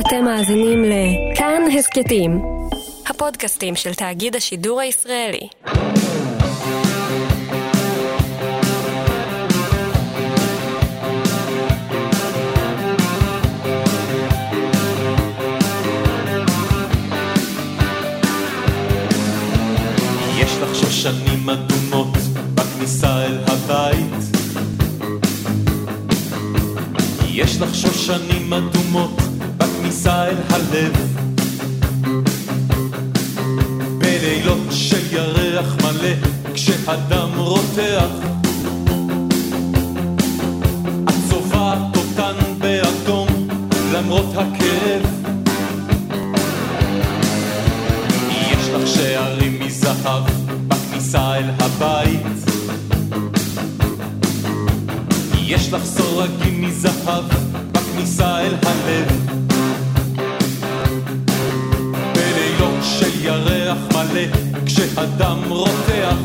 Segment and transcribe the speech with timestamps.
[0.00, 2.42] אתם מאזינים לכאן הסכתים,
[3.06, 5.48] הפודקאסטים של תאגיד השידור הישראלי.
[20.38, 22.16] יש לך שושנים אדומות
[22.54, 24.36] בכניסה אל הבית
[27.28, 29.35] יש לך שושנים אדומות
[29.96, 30.92] בכניסה אל הלב.
[33.98, 36.14] בלילות של ירח מלא
[36.54, 38.10] כשהדם רותח.
[41.04, 43.28] את צובעת אותן באדום
[43.92, 45.02] למרות הכאב.
[48.30, 50.22] יש לך שערים מזהב
[50.68, 52.26] בכניסה אל הבית.
[55.46, 57.24] יש לך סורגים מזהב
[57.72, 59.25] בכניסה אל הלב
[63.26, 64.22] ירח מלא
[64.66, 66.16] כשהדם רותח.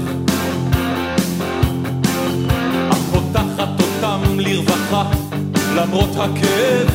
[2.91, 5.03] את פותחת אותם לרווחה
[5.75, 6.87] למרות הכאב.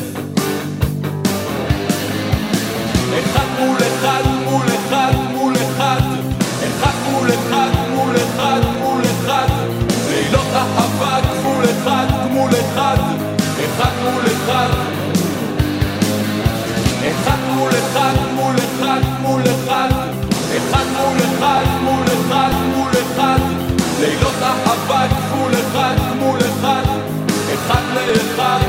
[3.19, 6.01] אחד מול אחד מול אחד מול אחד.
[6.67, 9.47] אחד מול אחד מול אחד מול אחד.
[10.09, 12.97] לילות אהבה גבול אחד מול אחד.
[13.65, 14.69] אחד מול אחד.
[17.01, 18.26] אחד מול אחד
[20.97, 23.39] מול אחד מול אחד מול אחד.
[23.99, 26.83] לילות אהבה גבול אחד גמול אחד.
[27.53, 28.59] אחד לאחד.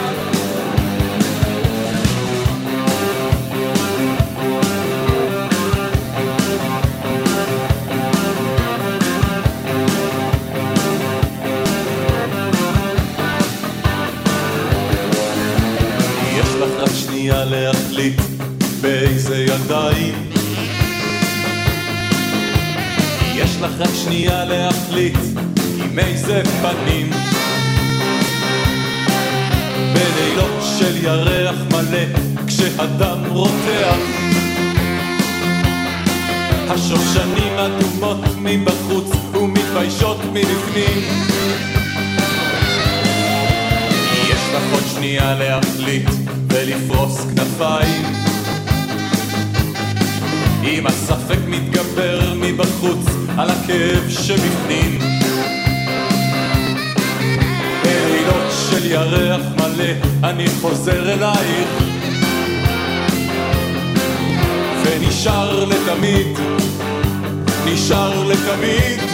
[16.38, 18.20] יש לך רק שנייה להחליט
[18.80, 20.27] באיזה ידיים
[23.60, 25.18] לך רק שנייה להחליט
[25.84, 27.10] עם איזה פנים.
[29.92, 32.04] בלילות של ירח מלא
[32.46, 33.96] כשהדם רותח.
[36.68, 41.02] השושנים אדומות מבחוץ ומתביישות מבפנים.
[44.30, 46.08] יש לך עוד שנייה להחליט
[46.48, 48.02] ולפרוס כנפיים.
[50.64, 54.98] אם הספק מתגבר מבחוץ על הכאב שבפנים.
[57.82, 59.92] בלילות של ירח מלא
[60.24, 61.68] אני חוזר אלייך.
[64.84, 66.38] ונשאר לתמיד,
[67.64, 69.07] נשאר לתמיד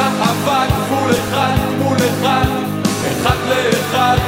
[0.00, 2.46] אהבה גבול אחד מול אחד
[3.12, 4.19] אחד לאחד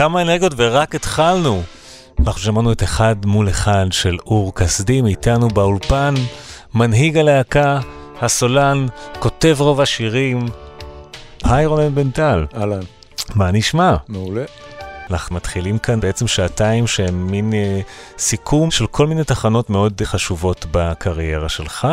[0.00, 1.62] כמה אנרגיות ורק התחלנו.
[2.20, 6.14] אנחנו שמענו את אחד מול אחד של אור כסדים איתנו באולפן,
[6.74, 7.80] מנהיג הלהקה,
[8.20, 8.86] הסולן,
[9.18, 10.46] כותב רוב השירים.
[11.44, 12.80] היי רונן בן טל, אהלן,
[13.34, 13.96] מה נשמע?
[14.08, 14.44] מעולה.
[15.10, 17.80] אנחנו מתחילים כאן בעצם שעתיים שהם מין אה,
[18.18, 21.88] סיכום של כל מיני תחנות מאוד חשובות בקריירה שלך.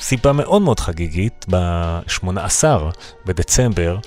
[0.00, 2.64] סיבה מאוד מאוד חגיגית, ב-18
[3.26, 3.98] בדצמבר,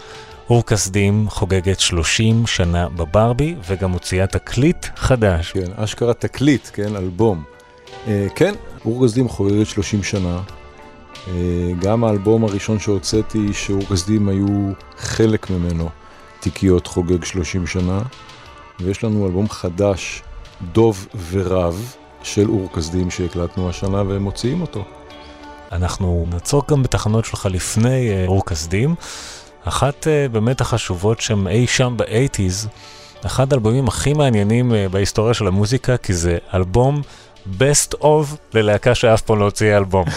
[0.49, 5.51] אור כסדים חוגגת 30 שנה בברבי, וגם מוציאה תקליט חדש.
[5.51, 7.43] כן, אשכרה תקליט, כן, אלבום.
[8.07, 8.53] אה, כן,
[8.85, 10.41] אור גזדים חוגגת 30 שנה.
[11.79, 15.89] גם האלבום הראשון שהוצאתי, שאורקסדים היו חלק ממנו,
[16.39, 18.01] תיקיות חוגג 30 שנה,
[18.79, 20.23] ויש לנו אלבום חדש,
[20.71, 24.83] דוב ורב, של אורקסדים שהקלטנו השנה והם מוציאים אותו.
[25.71, 28.95] אנחנו נעצור גם בתחנות שלך לפני uh, אורקסדים.
[29.63, 32.67] אחת uh, באמת החשובות שם אי שם באייטיז,
[33.25, 37.01] אחד האלבומים הכי מעניינים uh, בהיסטוריה של המוזיקה, כי זה אלבום
[37.47, 40.05] best of ללהקה שאף פעם לא הוציאה אלבום.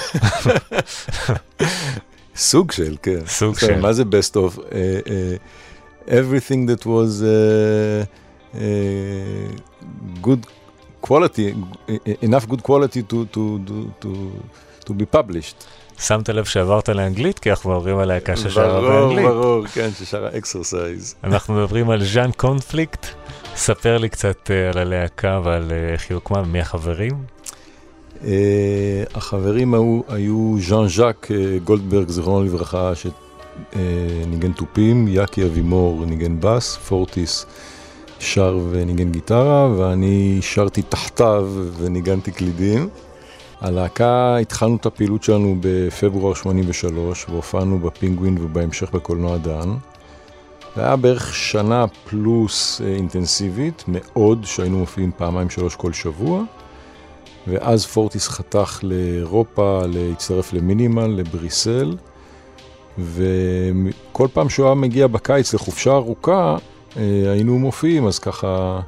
[2.37, 3.27] סוג של, כן.
[3.27, 3.81] סוג של.
[3.81, 4.59] מה זה best of?
[4.59, 8.05] Uh, uh, everything that was uh,
[8.55, 8.61] uh,
[10.23, 10.47] good
[11.01, 11.55] quality,
[12.23, 14.11] enough good quality to, to, to, to,
[14.87, 15.59] to be published.
[15.99, 17.39] שמת לב שעברת לאנגלית?
[17.39, 19.27] כי אנחנו מדברים על להקה ששרה באנגלית.
[19.27, 21.15] ברור, ברור, כן, ששרה Exercise.
[21.25, 23.07] אנחנו מדברים על ז'אן קונפליקט.
[23.57, 27.13] ספר לי קצת אה, על הלהקה ועל אה, איך היא הוקמה ומי החברים.
[28.21, 28.25] אה,
[29.15, 31.29] החברים היו, היו ז'אן ז'אק
[31.65, 37.47] גולדברג, זיכרונו לברכה, שניגן תופים, יאקי אבימור ניגן בס, פורטיס
[38.19, 42.89] שר וניגן גיטרה, ואני שרתי תחתיו וניגנתי קלידים.
[43.63, 49.75] הלהקה, התחלנו את הפעילות שלנו בפברואר 83, והופענו בפינגווין ובהמשך בקולנוע דן.
[50.77, 56.43] זה היה בערך שנה פלוס אה, אינטנסיבית, מאוד, שהיינו מופיעים פעמיים שלוש כל שבוע.
[57.47, 61.97] ואז פורטיס חתך לאירופה, להצטרף למינימל, לבריסל.
[62.99, 66.57] וכל פעם שהוא היה מגיע בקיץ לחופשה ארוכה,
[66.97, 68.81] אה, היינו מופיעים, אז ככה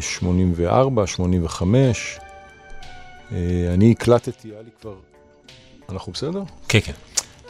[0.00, 2.18] 84, 85.
[3.32, 4.94] אה, אני הקלטתי, היה לי כבר...
[5.88, 6.42] אנחנו בסדר?
[6.68, 6.92] כן, כן.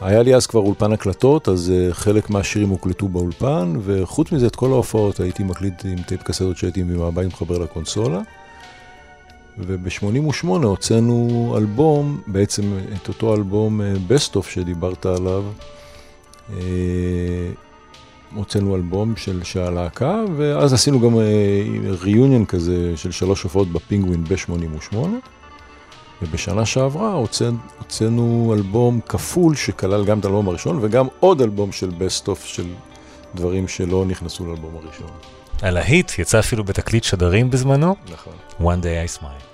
[0.01, 4.55] היה לי אז כבר אולפן הקלטות, אז אה, חלק מהשירים הוקלטו באולפן, וחוץ מזה, את
[4.55, 8.21] כל ההופעות הייתי מקליט עם טייפ קסטות שהייתי מביא מהבית מחבר לקונסולה.
[9.57, 12.63] וב-88 הוצאנו אלבום, בעצם
[12.93, 15.43] את אותו אלבום Best Of שדיברת עליו.
[18.35, 21.17] הוצאנו אלבום של, של הלהקה, ואז עשינו גם
[22.01, 24.97] reunion כזה של שלוש הופעות בפינגווין ב-88.
[26.23, 31.89] ובשנה שעברה הוצאנו, הוצאנו אלבום כפול שכלל גם את האלבום הראשון וגם עוד אלבום של
[31.89, 32.65] best of של
[33.35, 35.09] דברים שלא נכנסו לאלבום הראשון.
[35.61, 37.95] הלהיט יצא אפילו בתקליט שדרים בזמנו.
[38.13, 38.33] נכון.
[38.59, 39.52] One day I smile.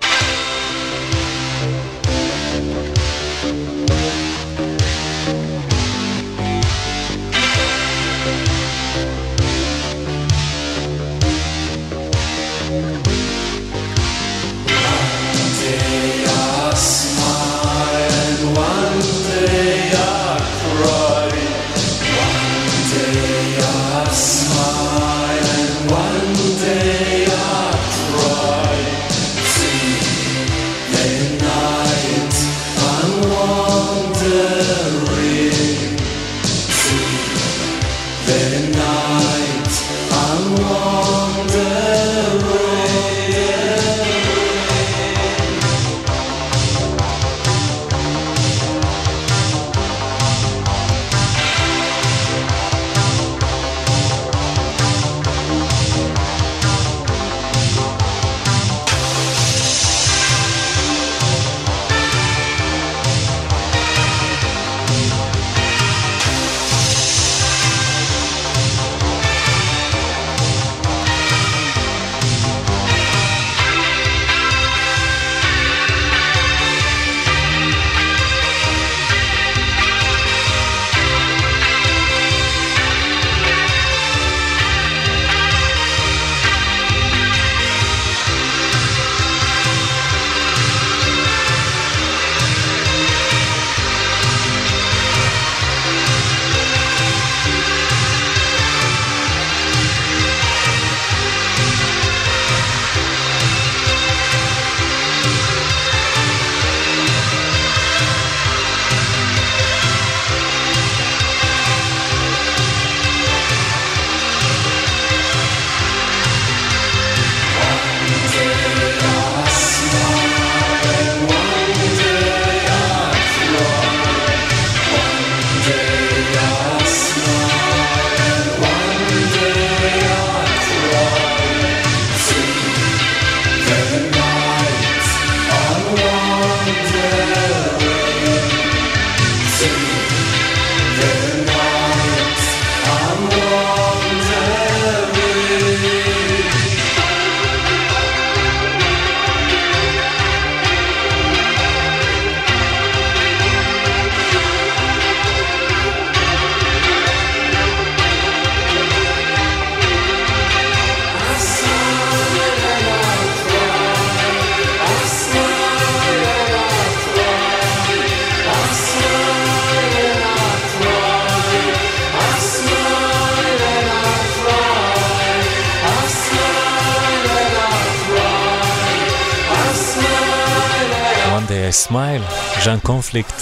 [182.69, 183.33] ז'אן קונפליקט,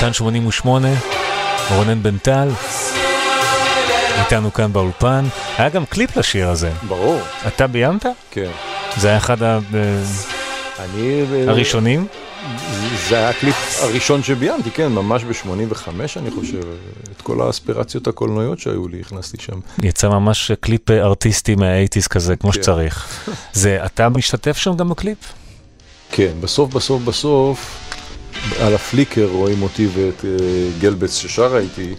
[0.00, 0.88] כאן 88,
[1.70, 2.48] רונן בן טל,
[4.18, 5.24] איתנו כאן באולפן.
[5.58, 6.70] היה גם קליפ לשיר הזה.
[6.88, 7.20] ברור.
[7.46, 8.06] אתה ביימת?
[8.30, 8.50] כן.
[8.96, 9.58] זה היה אחד ה...
[10.78, 11.24] אני...
[11.48, 12.06] הראשונים?
[13.08, 16.60] זה היה הקליפ הראשון שביימתי, כן, ממש ב-85 אני חושב.
[17.16, 19.60] את כל האספירציות הקולנועיות שהיו לי, הכנסתי שם.
[19.82, 22.62] יצא ממש קליפ ארטיסטי מה eighties כזה, כמו כן.
[22.62, 23.28] שצריך.
[23.52, 25.18] זה, אתה משתתף שם גם בקליפ?
[26.12, 27.89] כן, בסוף, בסוף, בסוף,
[28.60, 30.30] על הפליקר רואים אותי ואת אה,
[30.80, 31.94] גלבץ ששרה איתי.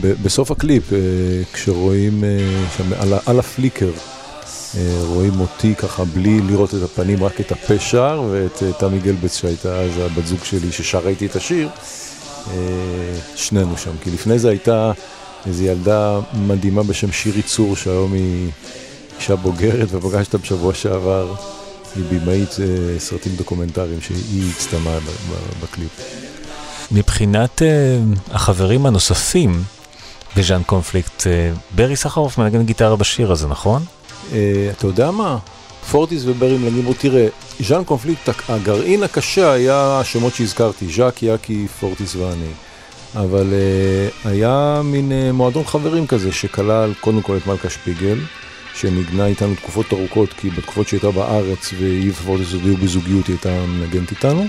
[0.00, 0.98] בסוף הקליפ, אה,
[1.52, 2.28] כשרואים אה,
[2.76, 3.90] שם, על, על הפליקר,
[5.00, 9.80] רואים אותי ככה בלי לראות את הפנים, רק את הפה שר, ואת תמי גלבץ שהייתה
[9.80, 11.68] אז הבת זוג שלי ששרה איתי את השיר,
[13.36, 13.90] שנינו שם.
[14.02, 14.92] כי לפני זה הייתה
[15.46, 18.50] איזו ילדה מדהימה בשם שירי צור, שהיום היא
[19.18, 21.34] אישה בוגרת, ופגשתי בשבוע שעבר.
[21.96, 24.98] היא במאית אה, סרטים דוקומנטריים שהיא הצטלמה
[25.62, 25.90] בקליפ.
[26.92, 29.62] מבחינת אה, החברים הנוספים
[30.36, 31.24] בז'אן קונפליקט, אה,
[31.74, 33.84] ברי סחרוף מנגן גיטרה בשיר הזה, נכון?
[34.32, 35.38] אה, אתה יודע מה?
[35.90, 37.26] פורטיס וברי מנגנים בו, תראה,
[37.60, 42.50] ז'אן קונפליקט, הגרעין הקשה היה השמות שהזכרתי, ז'אק, יאקי, פורטיס ואני.
[43.14, 48.18] אבל אה, היה מין אה, מועדון חברים כזה שכלל קודם כל את מלכה שפיגל,
[48.80, 54.10] שניגנה איתנו תקופות ארוכות, כי בתקופות שהייתה בארץ והיא ופורטיס היו בזוגיות, היא הייתה מנגנת
[54.10, 54.46] איתנו.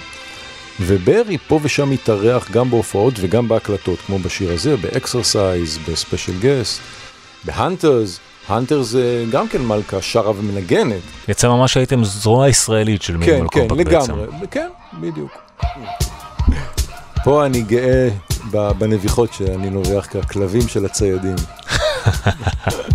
[0.80, 6.34] וברי פה ושם התארח גם בהופעות וגם בהקלטות, כמו בשיר הזה, ב Exercise, ב Special
[6.40, 6.80] Guest,
[7.44, 8.20] ב Hunters.
[8.48, 11.02] Hunters זה גם כן מלכה שרה ומנגנת.
[11.28, 14.14] יצא ממש הייתם זרוע ישראלית של כן, מינימל כן, קומפקט בעצם.
[14.14, 14.48] לגמרי.
[14.52, 14.68] כן,
[15.00, 15.38] בדיוק.
[17.24, 18.10] פה אני גאה
[18.52, 21.36] בנביחות שאני נובח ככלבים של הציידים.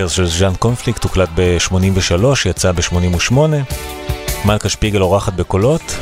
[0.00, 3.34] Hunters של ז'אן קונפליקט הוקלט ב-83, יצא ב-88.
[4.44, 5.96] מלכה שפיגל אורחת בקולות.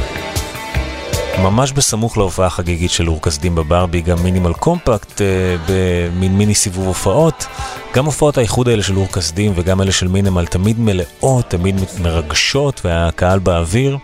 [1.42, 5.26] ממש בסמוך להופעה החגיגית של אור כשדים בברבי, גם מינימל קומפקט אה,
[5.66, 7.46] במין מיני סיבוב הופעות.
[7.94, 12.80] גם הופעות האיחוד האלה של אור כשדים וגם אלה של מינימל תמיד מלאות, תמיד מרגשות
[12.84, 13.98] והקהל באוויר.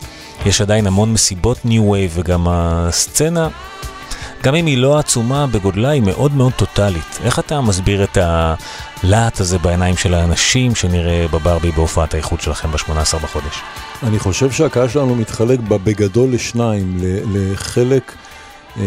[0.46, 3.48] יש עדיין המון מסיבות new wave וגם הסצנה,
[4.42, 7.18] גם אם היא לא עצומה בגודלה, היא מאוד מאוד טוטאלית.
[7.24, 8.18] איך אתה מסביר את
[9.04, 13.60] הלהט הזה בעיניים של האנשים שנראה בברבי בהופעת האיחוד שלכם ב-18 בחודש?
[14.02, 16.98] אני חושב שהקהל שלנו מתחלק בגדול לשניים,
[17.34, 18.12] לחלק
[18.76, 18.82] אה,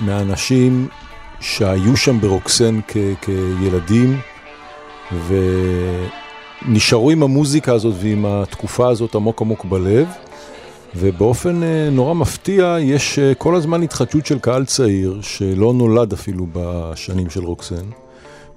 [0.00, 0.88] מהאנשים
[1.40, 4.20] שהיו שם ברוקסן כ- כילדים
[6.66, 10.08] ונשארו עם המוזיקה הזאת ועם התקופה הזאת עמוק עמוק בלב.
[10.96, 16.46] ובאופן אה, נורא מפתיע, יש אה, כל הזמן התחדשות של קהל צעיר, שלא נולד אפילו
[16.52, 17.84] בשנים של רוקסן.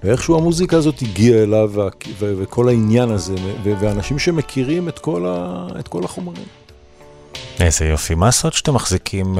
[0.04, 1.72] ואיכשהו המוזיקה הזאת הגיעה אליו,
[2.18, 6.44] וכל העניין הזה, ואנשים שמכירים את כל, ה, את כל החומרים.
[7.60, 8.14] איזה יופי.
[8.14, 9.38] מה הסוד שאתם מחזיקים,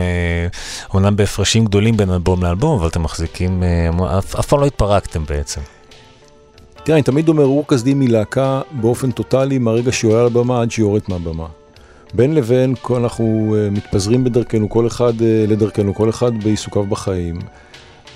[0.95, 3.63] אומנם אה, בהפרשים גדולים בין אלבום לאלבום, אבל אתם מחזיקים,
[4.19, 5.61] אף, אף פעם לא התפרקתם בעצם.
[6.85, 10.71] תראה, אני תמיד אומר, רוקס דים היא להקה באופן טוטאלי מהרגע שהיא עולה לבמה עד
[10.71, 11.47] שהיא יורדת מהבמה.
[12.15, 17.39] בין לבין אנחנו אה, מתפזרים בדרכנו, כל אחד אה, לדרכנו, כל אחד בעיסוקיו בחיים.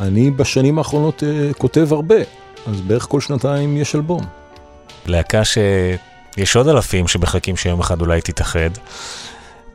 [0.00, 2.16] אני בשנים האחרונות אה, כותב הרבה,
[2.66, 4.24] אז בערך כל שנתיים יש אלבום.
[5.06, 8.70] להקה שיש עוד אלפים שמחכים שיום אחד אולי תתאחד,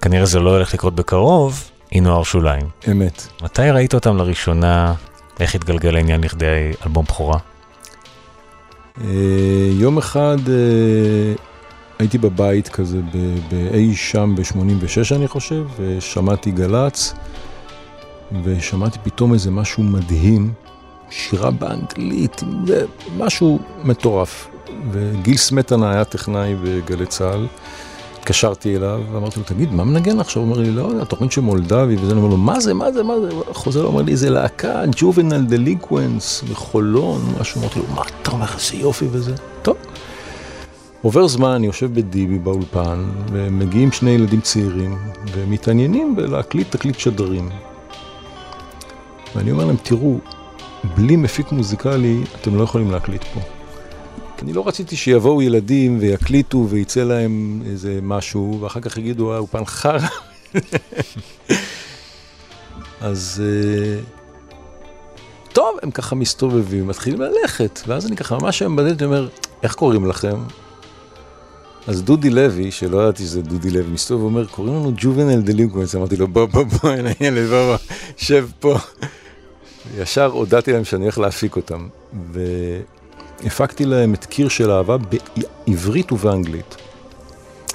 [0.01, 2.65] כנראה זה לא הולך לקרות בקרוב, היא נוער שוליים.
[2.91, 3.27] אמת.
[3.41, 4.93] מתי ראית אותם לראשונה?
[5.39, 7.37] איך התגלגל העניין לכדי אלבום בכורה?
[9.71, 10.37] יום אחד
[11.99, 12.97] הייתי בבית כזה
[13.51, 17.13] באי שם ב-86 אני חושב, ושמעתי גל"צ,
[18.43, 20.53] ושמעתי פתאום איזה משהו מדהים,
[21.09, 22.43] שירה באנגלית,
[23.17, 24.47] משהו מטורף.
[24.91, 27.47] וגיל סמטנה היה טכנאי בגלי צה"ל,
[28.19, 30.41] התקשרתי אליו, ואמרתי לו, תגיד, מה מנגן עכשיו?
[30.41, 33.03] הוא אומר לי, לא, התוכנית של מולדבי, וזה, אני אומר לו, מה זה, מה זה,
[33.03, 33.29] מה זה?
[33.53, 38.45] חוזר, הוא אומר לי, זה להקה, ג'ובנל דליקוונס, בחולון, משהו, אמרתי לו, מה אתה אומר,
[38.53, 39.33] איזה יופי וזה?
[39.61, 39.77] טוב.
[41.01, 44.97] עובר זמן, אני יושב בדיבי באולפן, ומגיעים שני ילדים צעירים,
[45.33, 47.49] ומתעניינים בלהקליט תקליט שדרים.
[49.35, 50.17] ואני אומר להם, תראו,
[50.95, 53.39] בלי מפיק מוזיקלי אתם לא יכולים להקליט פה.
[54.41, 60.07] אני לא רציתי שיבואו ילדים ויקליטו ויצא להם איזה משהו, ואחר כך יגידו, האולפן חרא.
[63.01, 63.99] אז אה,
[65.53, 69.29] טוב, הם ככה מסתובבים, מתחילים ללכת, ואז אני ככה ממש היום בדלת אומר,
[69.63, 70.37] איך קוראים לכם?
[71.87, 76.15] אז דודי לוי, שלא ידעתי שזה דודי לוי, מסתובב ואומר, קוראים לנו Juvenile Delinquents, אמרתי
[76.15, 77.77] לו, בוא, בוא, בוא, אין ילד, בוא, בוא,
[78.17, 78.77] שב פה.
[79.97, 81.87] ישר הודעתי להם שאני הולך להפיק אותם,
[82.31, 84.97] והפקתי להם את קיר של אהבה
[85.67, 86.75] בעברית ובאנגלית.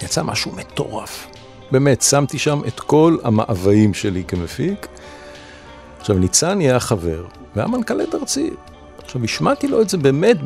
[0.02, 1.26] יצא משהו מטורף.
[1.70, 4.86] באמת, שמתי שם את כל המאוויים שלי כמפיק.
[6.00, 7.24] עכשיו, ניצן היה חבר,
[7.56, 8.50] והיה מנכ"ל הד ארצי.
[9.04, 10.36] עכשיו, השמעתי לו את זה באמת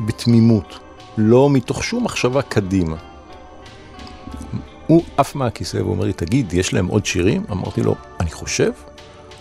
[0.00, 0.78] בתמימות.
[1.18, 2.96] לא מתוך שום מחשבה קדימה.
[4.86, 7.44] הוא עף מהכיסא ואומר לי, תגיד, יש להם עוד שירים?
[7.50, 8.70] אמרתי לו, אני חושב.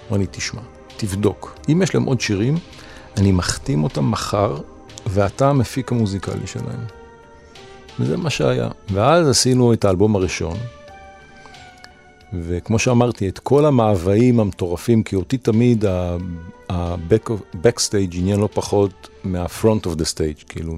[0.09, 0.61] אמר לי, תשמע,
[0.97, 1.55] תבדוק.
[1.69, 2.57] אם יש להם עוד שירים,
[3.17, 4.57] אני מחתים אותם מחר,
[5.05, 6.79] ואתה המפיק המוזיקלי שלהם.
[7.99, 8.69] וזה מה שהיה.
[8.91, 10.57] ואז עשינו את האלבום הראשון,
[12.33, 15.85] וכמו שאמרתי, את כל המאוויים המטורפים, כי אותי תמיד
[16.69, 20.75] ה-backstage עניין לא פחות מה-front of the stage, כאילו,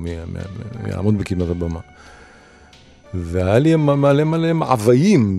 [0.83, 1.79] מלעמוד בקדמת הבמה.
[3.13, 5.37] והיה לי מלא מלא מאוויים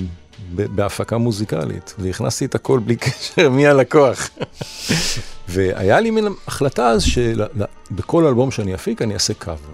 [0.54, 4.30] בהפקה מוזיקלית, והכנסתי את הכל בלי קשר מי הלקוח.
[5.48, 9.72] והיה לי מין החלטה אז שבכל אלבום שאני אפיק אני אעשה קאבר.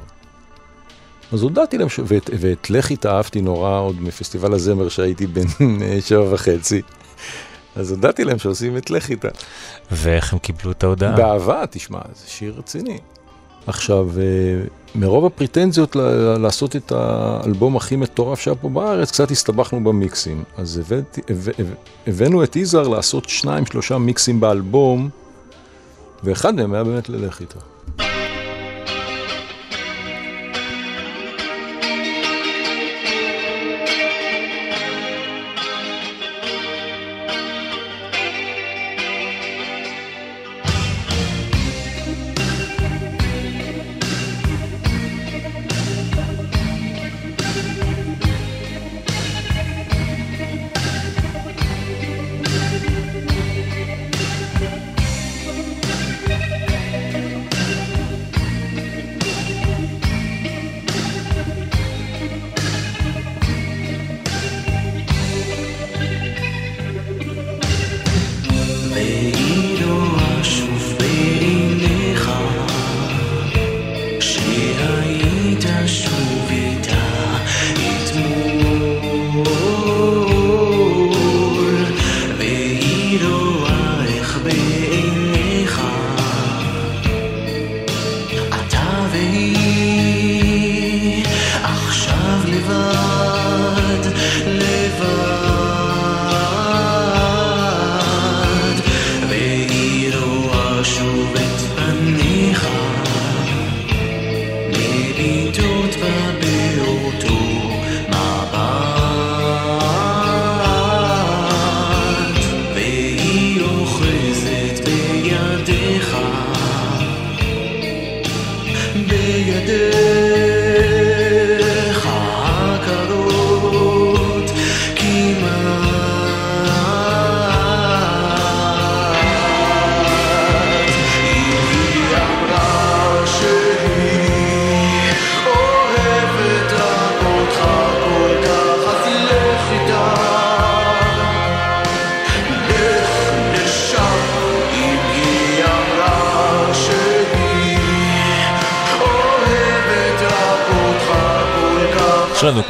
[1.32, 2.00] אז הודעתי להם, ש...
[2.04, 5.46] ואת, ואת לך התאהבתי נורא עוד מפסטיבל הזמר שהייתי בן
[6.00, 6.82] שבע וחצי.
[7.76, 9.28] אז הודעתי להם שעושים את לך איתה.
[9.90, 11.16] ואיך הם קיבלו את ההודעה?
[11.16, 12.98] באהבה, תשמע, זה שיר רציני.
[13.66, 14.24] עכשיו, אה,
[14.94, 15.96] מרוב הפריטנזיות
[16.38, 20.44] לעשות את האלבום הכי מטורף שהיה פה בארץ, קצת הסתבכנו במיקסים.
[20.56, 20.82] אז
[22.06, 25.08] הבאנו את יזהר לעשות שניים, שלושה מיקסים באלבום,
[26.24, 27.58] ואחד מהם היה באמת ללך איתה.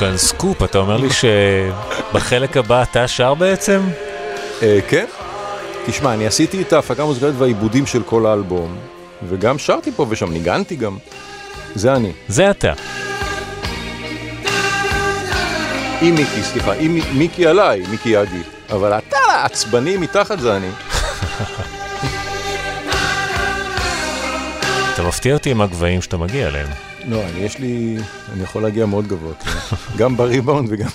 [0.07, 3.81] כאן סקופ, אתה אומר לי שבחלק הבא אתה שר בעצם?
[4.63, 5.05] אה, כן.
[5.87, 8.77] תשמע, אני עשיתי את ההפקה המוזיקלית והעיבודים של כל האלבום,
[9.29, 10.97] וגם שרתי פה ושם, ניגנתי גם.
[11.75, 12.13] זה אני.
[12.29, 12.73] זה אתה.
[16.01, 18.43] עם מיקי, סליחה, עם מיקי עליי, מיקי יגי.
[18.71, 20.71] אבל אתה עצבני מתחת זה אני.
[24.95, 26.86] אתה מפתיע אותי עם הגבהים שאתה מגיע אליהם.
[27.09, 27.97] לא, אני יש לי,
[28.33, 29.51] אני יכול להגיע מאוד גבוה, כן.
[29.99, 30.89] גם בריבאונד וגם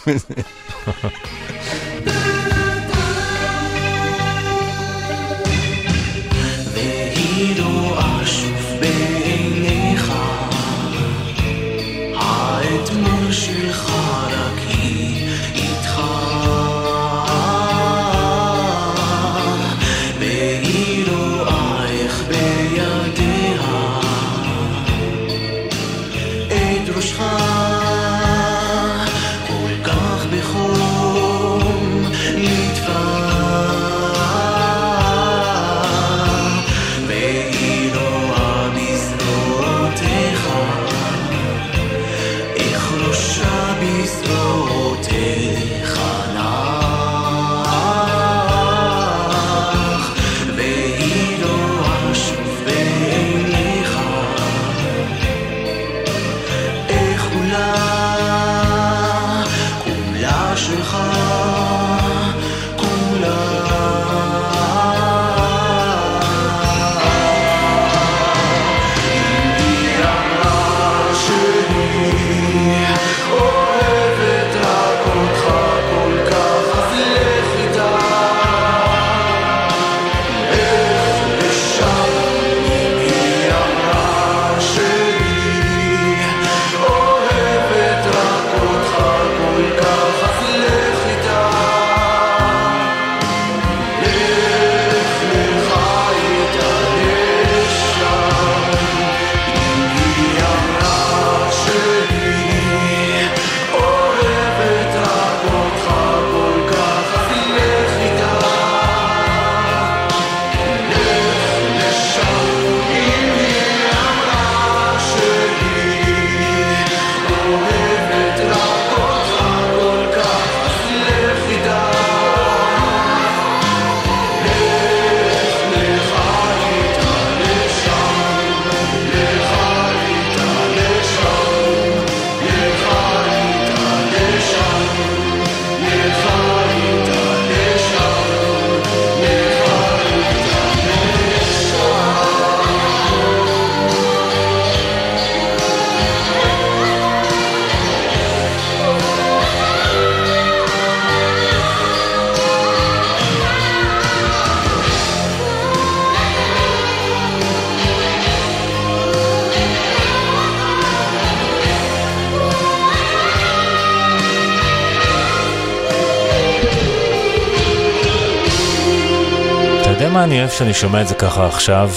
[170.41, 171.91] אוהב שאני שומע את זה ככה עכשיו?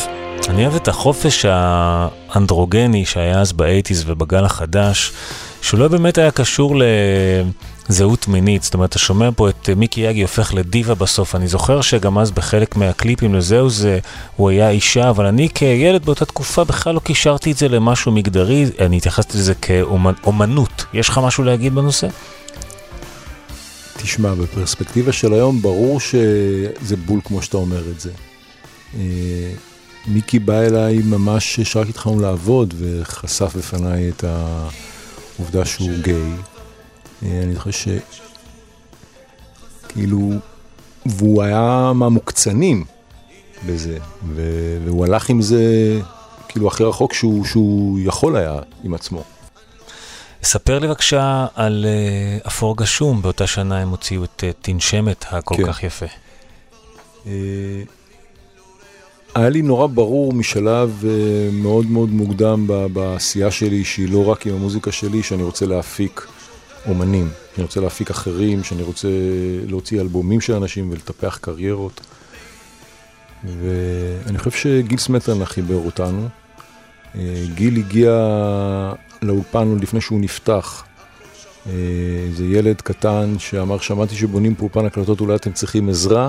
[0.48, 5.12] אני אוהב את החופש האנדרוגני שהיה אז באייטיז ובגל החדש,
[5.62, 6.76] שהוא לא באמת היה קשור
[7.88, 8.62] לזהות מינית.
[8.62, 11.35] זאת אומרת, אתה שומע פה את מיקי יגי הופך לדיבה בסוף.
[11.35, 13.98] אני זוכר שגם אז בחלק מהקליפים לזהו זה,
[14.37, 18.66] הוא היה אישה, אבל אני כילד באותה תקופה בכלל לא קישרתי את זה למשהו מגדרי,
[18.80, 20.85] אני התייחסתי לזה כאומנות.
[20.94, 22.07] יש לך משהו להגיד בנושא?
[23.96, 28.11] תשמע, בפרספקטיבה של היום ברור שזה בול כמו שאתה אומר את זה.
[28.94, 29.53] אה,
[30.07, 36.33] מיקי בא אליי ממש שרק התחלנו לעבוד וחשף בפניי את העובדה שהוא גיי.
[37.23, 38.20] אה, אני חושב ש...
[39.88, 40.31] כאילו,
[41.07, 42.85] והוא היה מהמוקצנים
[43.66, 43.99] בזה,
[44.35, 44.42] ו...
[44.85, 45.64] והוא הלך עם זה,
[46.49, 49.25] כאילו, הכי רחוק שהוא, שהוא יכול היה עם עצמו.
[50.42, 51.87] ספר לי בבקשה על
[52.44, 55.66] uh, אפור גשום, באותה שנה הם הוציאו את uh, תנשמת הכל כן.
[55.66, 56.07] כך יפה.
[57.25, 57.29] Uh,
[59.35, 61.07] היה לי נורא ברור משלב uh,
[61.53, 66.27] מאוד מאוד מוקדם בעשייה שלי, שהיא לא רק עם המוזיקה שלי, שאני רוצה להפיק
[66.88, 69.09] אומנים, שאני רוצה להפיק אחרים, שאני רוצה
[69.66, 72.01] להוציא אלבומים של אנשים ולטפח קריירות.
[73.44, 76.29] ואני חושב שגיל סמטרנה חיבר אותנו.
[77.55, 78.12] גיל הגיע
[79.23, 80.85] לאולפן עוד לפני שהוא נפתח.
[81.66, 86.29] איזה ילד קטן שאמר, שמעתי שבונים פה אולפן הקלטות, אולי אתם צריכים עזרה,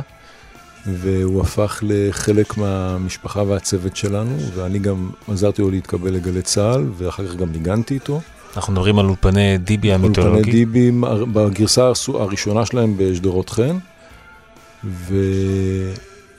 [0.88, 7.36] והוא הפך לחלק מהמשפחה והצוות שלנו, ואני גם עזרתי לו להתקבל לגלי צה"ל, ואחר כך
[7.36, 8.22] גם ניגנתי איתו.
[8.56, 10.36] אנחנו מדברים על אולפני דיבי המיתולוגי.
[10.36, 10.92] אולפני דיבי
[11.34, 13.78] בגרסה הראשונה שלהם בשדרות חן,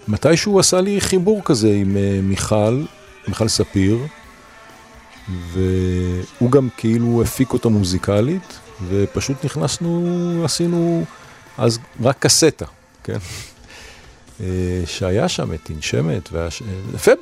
[0.08, 2.82] ומתישהו הוא עשה לי חיבור כזה עם אה, מיכל,
[3.28, 3.98] מיכל ספיר,
[5.52, 11.04] והוא גם כאילו הפיק אותו מוזיקלית, ופשוט נכנסנו, עשינו
[11.58, 12.64] אז רק קסטה,
[13.04, 13.18] כן?
[14.40, 14.46] אה,
[14.86, 16.32] שהיה שם את תנשמת,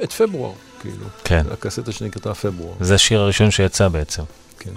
[0.05, 1.07] את פברואר, כאילו.
[1.25, 1.43] כן.
[1.51, 2.75] הקסטה שנקראתה פברואר.
[2.81, 4.23] זה השיר הראשון שיצא בעצם.
[4.59, 4.71] כן.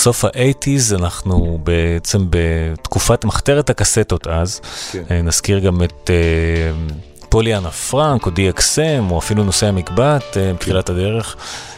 [0.00, 4.60] סוף האייטיז, אנחנו בעצם בתקופת מחתרת הקסטות אז.
[4.92, 5.02] כן.
[5.10, 10.90] אה, נזכיר גם את uh, פוליאנה פרנק או DXM, או אפילו נושא המקבט, uh, בתחילת
[10.90, 11.36] הדרך.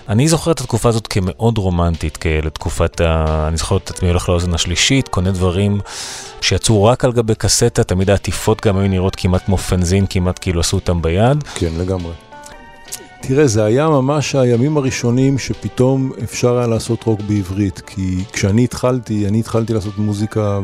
[0.08, 3.44] אני זוכר את התקופה הזאת כמאוד רומנטית, כאלה תקופת ה...
[3.48, 5.80] אני זוכר את עצמי הולך לאוזן השלישית, קונה דברים
[6.40, 10.60] שיצאו רק על גבי קסטה, תמיד העטיפות גם היו נראות כמעט כמו פנזין, כמעט כאילו
[10.60, 11.44] עשו אותם ביד.
[11.54, 12.31] כן, לגמרי.
[13.24, 19.28] תראה, זה היה ממש הימים הראשונים שפתאום אפשר היה לעשות רוק בעברית, כי כשאני התחלתי,
[19.28, 20.60] אני התחלתי לעשות מוזיקה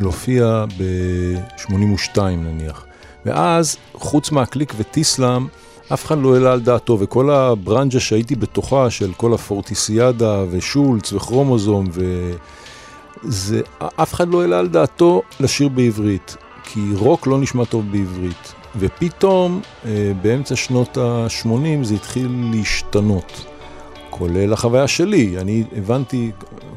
[0.00, 2.86] ולהופיע ב-82 נניח.
[3.26, 5.46] ואז, חוץ מהקליק וטיסלאם,
[5.92, 11.86] אף אחד לא העלה על דעתו, וכל הברנג'ה שהייתי בתוכה, של כל הפורטיסיאדה ושולץ וכרומוזום,
[13.24, 18.63] וזה, אף אחד לא העלה על דעתו לשיר בעברית, כי רוק לא נשמע טוב בעברית.
[18.78, 23.44] ופתאום, אה, באמצע שנות ה-80 זה התחיל להשתנות,
[24.10, 25.38] כולל החוויה שלי.
[25.38, 26.30] אני הבנתי,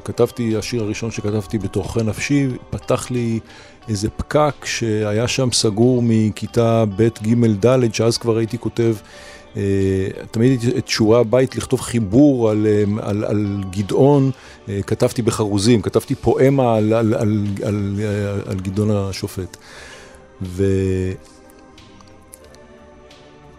[0.04, 3.40] כתבתי, השיר הראשון שכתבתי בתורכי נפשי, פתח לי
[3.90, 8.96] איזה פקק שהיה שם סגור מכיתה ב', ג', ד', שאז כבר הייתי כותב,
[9.58, 9.62] אה,
[10.32, 14.32] תמיד את שיעורי הבית לכתוב חיבור על, אה, על, על גדעון,
[14.88, 18.00] כתבתי בחרוזים, כתבתי פואמה על, על, על, על,
[18.46, 19.58] על גדעון השופט.
[20.42, 20.64] ו...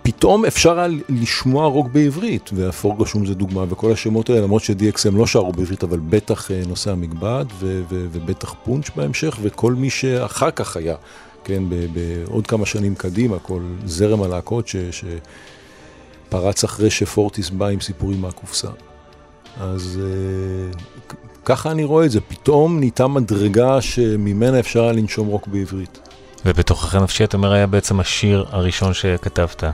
[0.08, 5.26] פתאום אפשר היה לשמוע רוק בעברית, והפורגשום זה דוגמה, וכל השמות האלה, למרות ש-DXM לא
[5.26, 6.94] שרו בעברית, אבל בטח אה, נושא
[7.60, 10.94] ו- ובטח פונץ' בהמשך, וכל מי שאחר כך היה,
[11.44, 14.70] כן, בעוד כמה שנים קדימה, כל זרם הלהקות
[16.28, 18.68] שפרץ אחרי שפורטיס בא עם סיפורים מהקופסה.
[19.60, 25.46] אז uh, ככה אני רואה את זה, פתאום נהייתה מדרגה שממנה אפשר היה לנשום רוק
[25.46, 25.98] בעברית.
[26.46, 29.64] ובתוכך נפשי, אתה אומר, היה בעצם השיר הראשון שכתבת.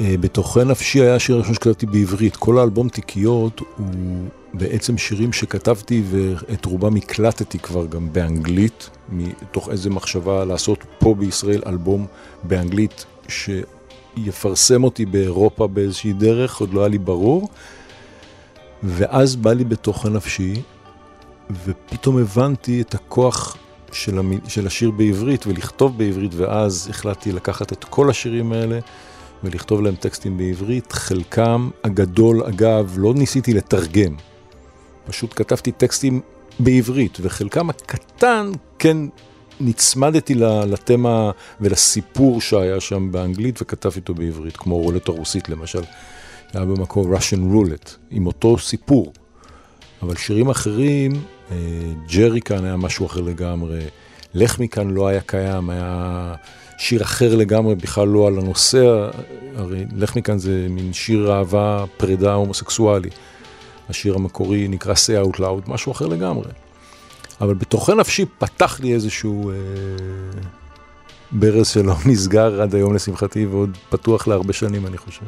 [0.00, 2.36] אה, בתוכי נפשי היה השיר הראשון שכתבתי בעברית.
[2.36, 9.90] כל האלבום תיקיות הוא בעצם שירים שכתבתי ואת רובם הקלטתי כבר גם באנגלית, מתוך איזה
[9.90, 12.06] מחשבה לעשות פה בישראל אלבום
[12.42, 17.48] באנגלית שיפרסם אותי באירופה באיזושהי דרך, עוד לא היה לי ברור.
[18.82, 20.62] ואז בא לי בתוכן נפשי,
[21.64, 23.56] ופתאום הבנתי את הכוח
[23.92, 24.20] של.
[24.48, 28.78] של השיר בעברית ולכתוב בעברית, ואז החלטתי לקחת את כל השירים האלה.
[29.44, 30.92] ולכתוב להם טקסטים בעברית.
[30.92, 34.14] חלקם הגדול, אגב, לא ניסיתי לתרגם,
[35.06, 36.20] פשוט כתבתי טקסטים
[36.58, 38.96] בעברית, וחלקם הקטן כן
[39.60, 45.82] נצמדתי לתמה ולסיפור שהיה שם באנגלית וכתבתי אותו בעברית, כמו רולטה רוסית למשל,
[46.54, 49.12] היה במקור Russian Roulette, עם אותו סיפור.
[50.02, 51.12] אבל שירים אחרים,
[51.50, 51.56] אה,
[52.12, 53.84] ג'רי כאן היה משהו אחר לגמרי,
[54.34, 56.34] לך מכאן לא היה קיים, היה
[56.78, 59.08] שיר אחר לגמרי, בכלל לא על הנושא,
[59.56, 63.10] הרי לך מכאן זה מין שיר אהבה, פרידה הומוסקסואלי.
[63.88, 66.44] השיר המקורי נקרא Say Out Loud, משהו אחר לגמרי.
[67.40, 69.56] אבל בתוכי נפשי פתח לי איזשהו אה,
[71.32, 75.26] ברז שלא נסגר עד היום לשמחתי, ועוד פתוח להרבה שנים, אני חושב.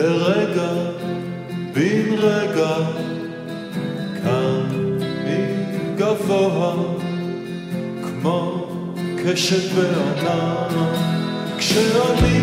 [0.00, 0.72] לרגע,
[1.74, 2.76] בן רגע,
[4.22, 4.66] כאן
[5.26, 6.74] מגבוה,
[8.02, 8.66] כמו
[9.24, 10.94] קשת בענן,
[11.58, 12.40] כשאני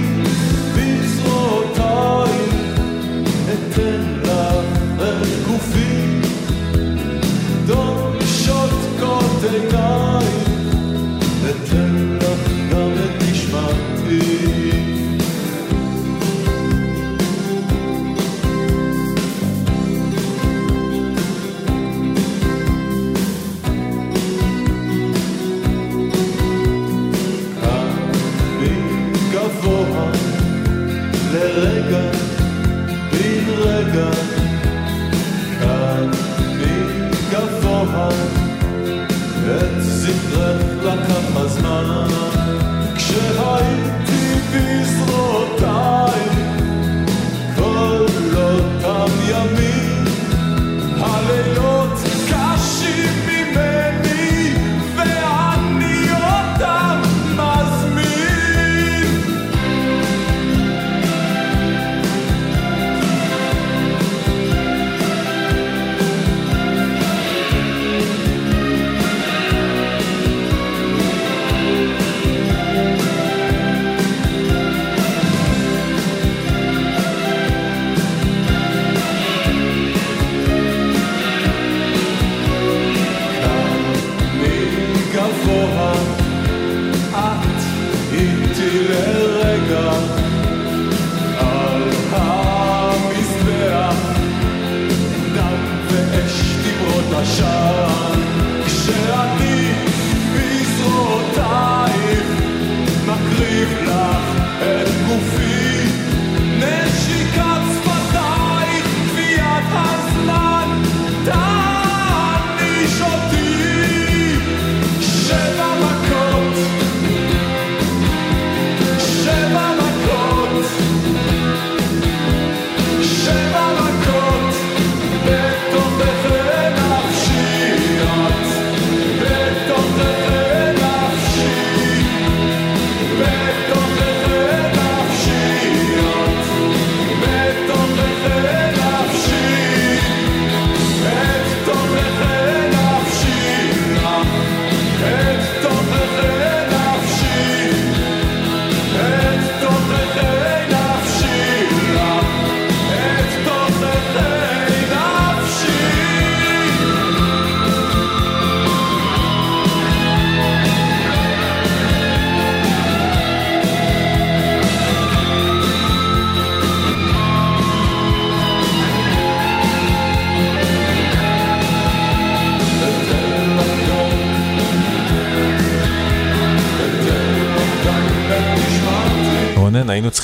[0.75, 2.37] בזרועותיי
[3.53, 6.19] אתן לך את גופי,
[7.65, 7.96] דום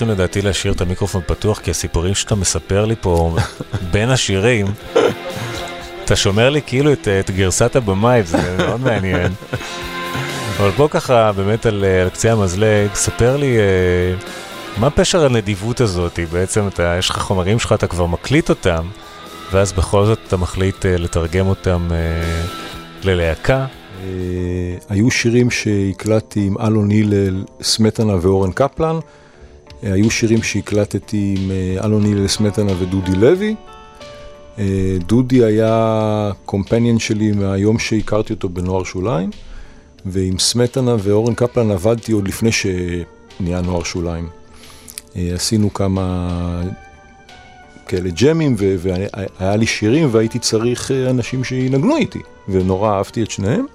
[0.03, 3.35] צריכים לדעתי להשאיר את המיקרופון פתוח, כי הסיפורים שאתה מספר לי פה
[3.91, 4.65] בין השירים,
[6.05, 9.31] אתה שומר לי כאילו את, את גרסת הבמאי, זה מאוד מעניין.
[10.57, 14.15] אבל בוא ככה, באמת על, על קצה המזלג, ספר לי אה,
[14.77, 18.87] מה פשר הנדיבות הזאת, בעצם אתה, יש לך חומרים שלך, אתה כבר מקליט אותם,
[19.51, 22.45] ואז בכל זאת אתה מחליט אה, לתרגם אותם אה,
[23.03, 23.65] ללהקה.
[24.89, 28.99] היו שירים שהקלטתי עם אלון הלל, סמטנה ואורן קפלן,
[29.84, 33.55] היו שירים שהקלטתי עם אה, אלון הלל, סמטנה ודודי לוי.
[34.59, 39.29] אה, דודי היה קומפניאן שלי מהיום שהכרתי אותו בנוער שוליים,
[40.05, 44.27] ועם סמטנה ואורן קפלן עבדתי עוד לפני שנהיה נוער שוליים.
[45.15, 46.61] אה, עשינו כמה
[47.88, 52.19] כאלה ג'מים, והיה לי שירים והייתי צריך אנשים שינגנו איתי,
[52.49, 53.65] ונורא אהבתי את שניהם.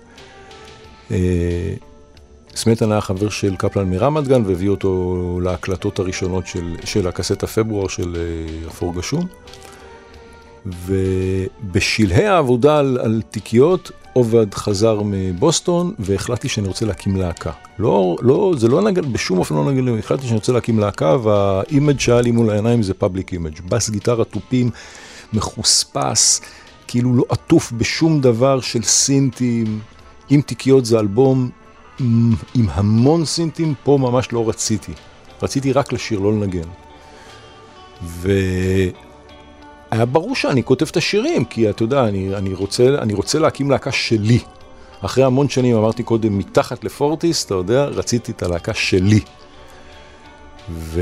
[2.59, 7.47] אה, סמטן היה חבר של קפלן מרמת גן והביא אותו להקלטות הראשונות של, של הקסטה
[7.47, 8.17] פברואר של
[8.69, 9.27] אפור גשום.
[10.67, 17.51] ובשלהי העבודה על, על תיקיות, עובד חזר מבוסטון והחלטתי שאני רוצה להקים להקה.
[17.79, 21.44] לא, לא, זה לא נגד, בשום אופן לא נגד, החלטתי שאני רוצה להקים להקה וה
[21.44, 23.61] image שהיה לי מול העיניים זה Public Image.
[23.69, 24.71] בס גיטרה תופים,
[25.33, 26.41] מחוספס,
[26.87, 29.81] כאילו לא עטוף בשום דבר של סינטים.
[30.31, 31.51] עם תיקיות זה אלבום
[32.01, 34.93] עם, המון סינטים, פה ממש לא רציתי.
[35.43, 36.69] רציתי רק לשיר, לא לנגן.
[38.03, 38.31] ו...
[39.91, 43.71] היה ברור שאני כותב את השירים, כי אתה יודע, אני, אני, רוצה, אני רוצה להקים
[43.71, 44.39] להקה שלי.
[45.01, 49.21] אחרי המון שנים, אמרתי קודם, מתחת לפורטיס, אתה יודע, רציתי את הלהקה שלי.
[50.71, 51.01] ו...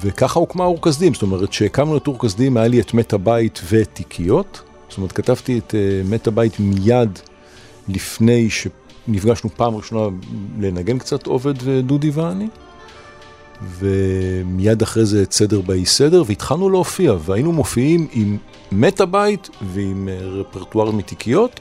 [0.00, 3.60] וככה הוקמה אור כסדים, זאת אומרת, כשהקמנו את אור כסדים, היה לי את מטה בית
[3.70, 4.62] ותיקיות.
[4.88, 7.18] זאת אומרת, כתבתי את uh, מטה בית מיד
[7.88, 10.16] לפני שנפגשנו פעם ראשונה
[10.60, 12.48] לנגן קצת עובד ודודי ואני.
[13.78, 18.38] ומיד אחרי זה את סדר באי סדר, והתחלנו להופיע, והיינו מופיעים עם
[18.72, 21.60] מטה בית ועם אה, רפרטואר מתיקיות.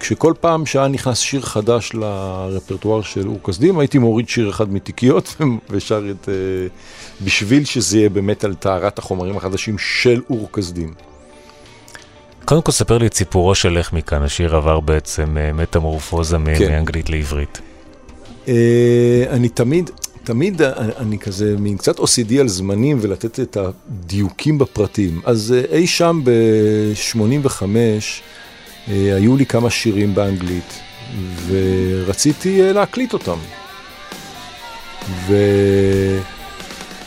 [0.00, 5.36] כשכל פעם שהיה נכנס שיר חדש לרפרטואר של אור כסדים, הייתי מוריד שיר אחד מתיקיות
[5.70, 6.28] ושר את...
[6.28, 6.34] אה,
[7.24, 10.94] בשביל שזה יהיה באמת על טהרת החומרים החדשים של אור כסדים.
[12.44, 16.70] קודם כל ספר לי את סיפורו של איך מכאן, השיר עבר בעצם אה, מטמורפוזה כן.
[16.70, 17.60] מאנגלית לעברית.
[19.30, 19.90] אני תמיד,
[20.24, 20.62] תמיד
[20.98, 25.20] אני כזה מין קצת OCD על זמנים ולתת את הדיוקים בפרטים.
[25.24, 30.80] אז אה, אי שם ב-85 אה, היו לי כמה שירים באנגלית
[31.46, 33.38] ורציתי אה, להקליט אותם.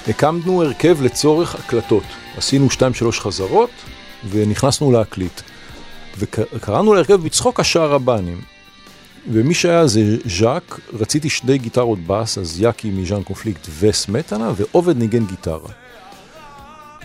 [0.08, 2.04] והקמנו הרכב לצורך הקלטות.
[2.38, 2.72] עשינו 2-3
[3.12, 3.70] חזרות
[4.30, 5.42] ונכנסנו להקליט.
[6.18, 8.42] וקראנו להרכב בצחוק השער הבנים.
[9.32, 15.26] ומי שהיה זה ז'אק, רציתי שני גיטרות בס, אז יאקי מז'אן קונפליקט וסמטנה, ועובד ניגן
[15.26, 15.70] גיטרה.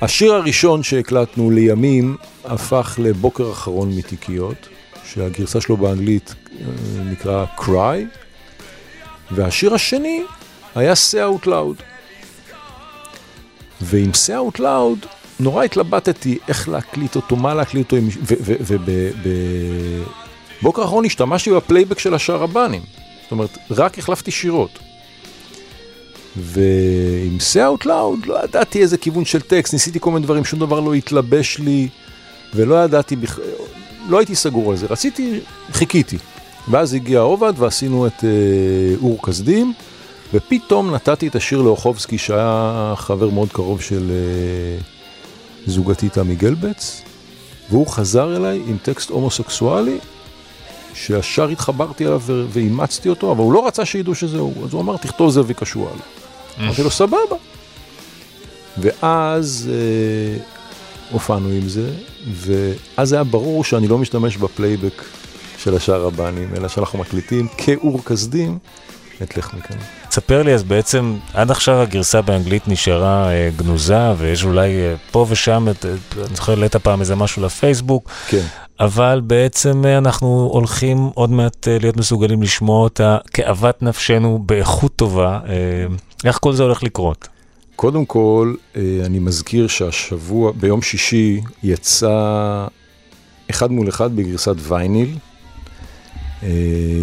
[0.02, 4.68] השיר הראשון שהקלטנו לימים הפך לבוקר אחרון מתיקיות,
[5.04, 6.64] שהגרסה שלו באנגלית אה,
[7.04, 8.20] נקרא Cry,
[9.30, 10.22] והשיר השני
[10.74, 11.82] היה Say Out Loud.
[13.80, 18.06] ועם Say Out Loud נורא התלבטתי איך להקליט אותו, מה להקליט אותו,
[20.62, 22.82] בבוקר האחרון השתמשתי בפלייבק של השער הבנים.
[23.22, 24.78] זאת אומרת, רק החלפתי שירות.
[26.36, 30.60] ועם say out loud לא ידעתי איזה כיוון של טקסט, ניסיתי כל מיני דברים, שום
[30.60, 31.88] דבר לא התלבש לי,
[32.54, 33.38] ולא ידעתי, בכ...
[34.08, 35.40] לא הייתי סגור על זה, רציתי,
[35.72, 36.18] חיכיתי.
[36.68, 38.28] ואז הגיע עובד ועשינו את אה,
[39.02, 39.72] אור כסדים,
[40.34, 44.99] ופתאום נתתי את השיר לאוחובסקי, שהיה חבר מאוד קרוב של אה,
[45.66, 47.02] זוגתי תמי גלבץ,
[47.70, 49.98] והוא חזר אליי עם טקסט הומוסקסואלי,
[50.94, 54.96] שישר התחברתי אליו ואימצתי אותו, אבל הוא לא רצה שידעו שזה הוא, אז הוא אמר,
[54.96, 55.96] תכתוב זאבי קשואל.
[56.60, 57.36] אמרתי לו, סבבה.
[58.78, 60.42] ואז אה,
[61.10, 61.90] הופענו עם זה,
[62.32, 65.02] ואז היה ברור שאני לא משתמש בפלייבק
[65.58, 68.58] של השער הבנים, אלא שאנחנו מקליטים כאור כשדים
[69.22, 69.76] את לך מכאן.
[70.08, 75.26] תספר לי, אז בעצם עד עכשיו הגרסה באנגלית נשארה אה, גנוזה, ויש אולי אה, פה
[75.28, 78.42] ושם, את, אני זוכר העלית פעם איזה משהו לפייסבוק, כן.
[78.80, 84.96] אבל בעצם אה, אנחנו הולכים עוד מעט אה, להיות מסוגלים לשמוע אותה כאוות נפשנו באיכות
[84.96, 85.38] טובה.
[85.48, 85.54] אה,
[86.24, 87.28] איך כל זה הולך לקרות?
[87.76, 92.66] קודם כל, אני מזכיר שהשבוע, ביום שישי, יצא
[93.50, 95.16] אחד מול אחד בגרסת וייניל,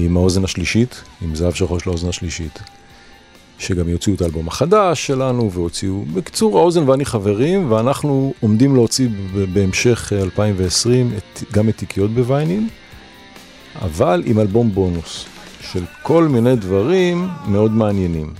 [0.06, 2.60] עם האוזן השלישית, עם זהב שחור של האוזן השלישית.
[3.60, 9.08] שגם יוציאו את האלבום החדש שלנו, והוציאו, בקיצור, האוזן ואני חברים, ואנחנו עומדים להוציא
[9.54, 12.64] בהמשך 2020 את, גם את תיקיות בווייניל,
[13.82, 15.26] אבל עם אלבום בונוס,
[15.72, 18.34] של כל מיני דברים מאוד מעניינים.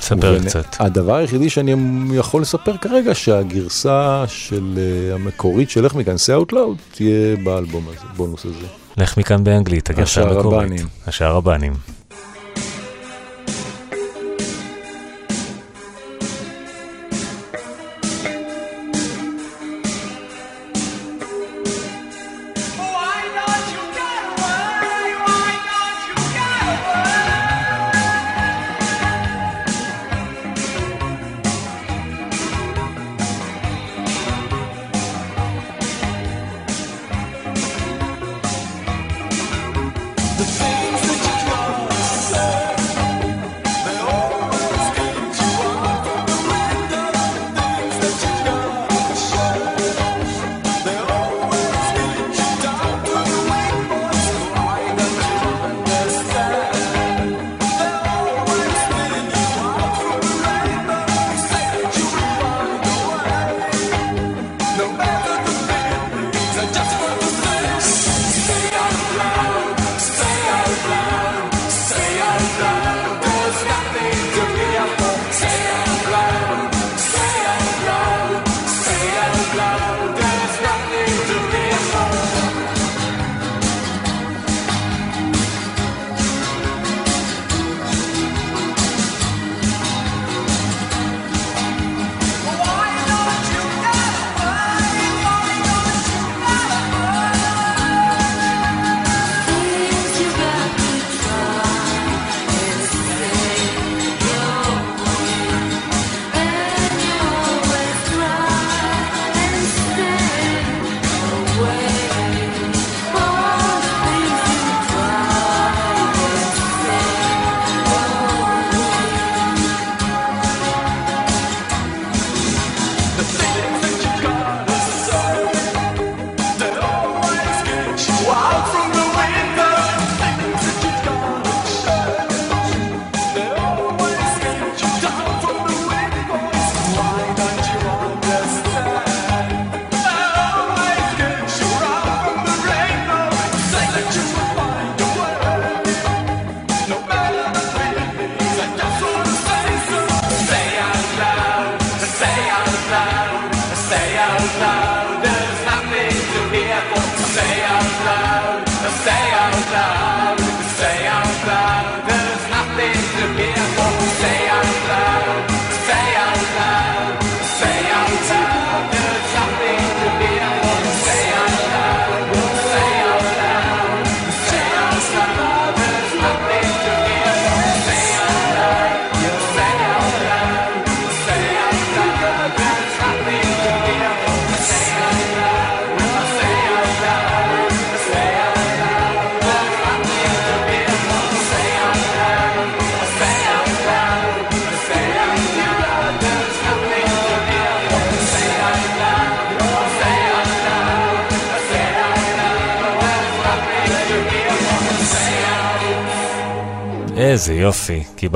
[0.00, 0.76] ספר ובנ- קצת.
[0.78, 1.74] הדבר היחידי שאני
[2.14, 5.98] יכול לספר כרגע, שהגרסה של אה, המקורית של איך say
[6.42, 8.85] out loud, תהיה באלבום הזה, בונוס הזה.
[8.96, 10.62] לך מכאן באנגלית, הגרסה המקורית.
[10.62, 10.86] הבנים.
[11.06, 11.36] השער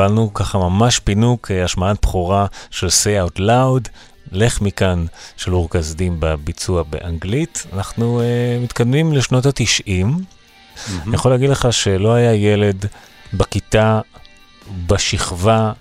[0.01, 3.89] קיבלנו ככה ממש פינוק, אה, השמעת בכורה של say out loud,
[4.33, 7.67] לך מכאן של אור כסדים בביצוע באנגלית.
[7.73, 10.17] אנחנו uh, מתקדמים לשנות התשעים.
[11.07, 12.87] אני יכול להגיד לך שלא היה ילד
[13.33, 14.01] בכיתה,
[14.87, 15.73] בשכבה,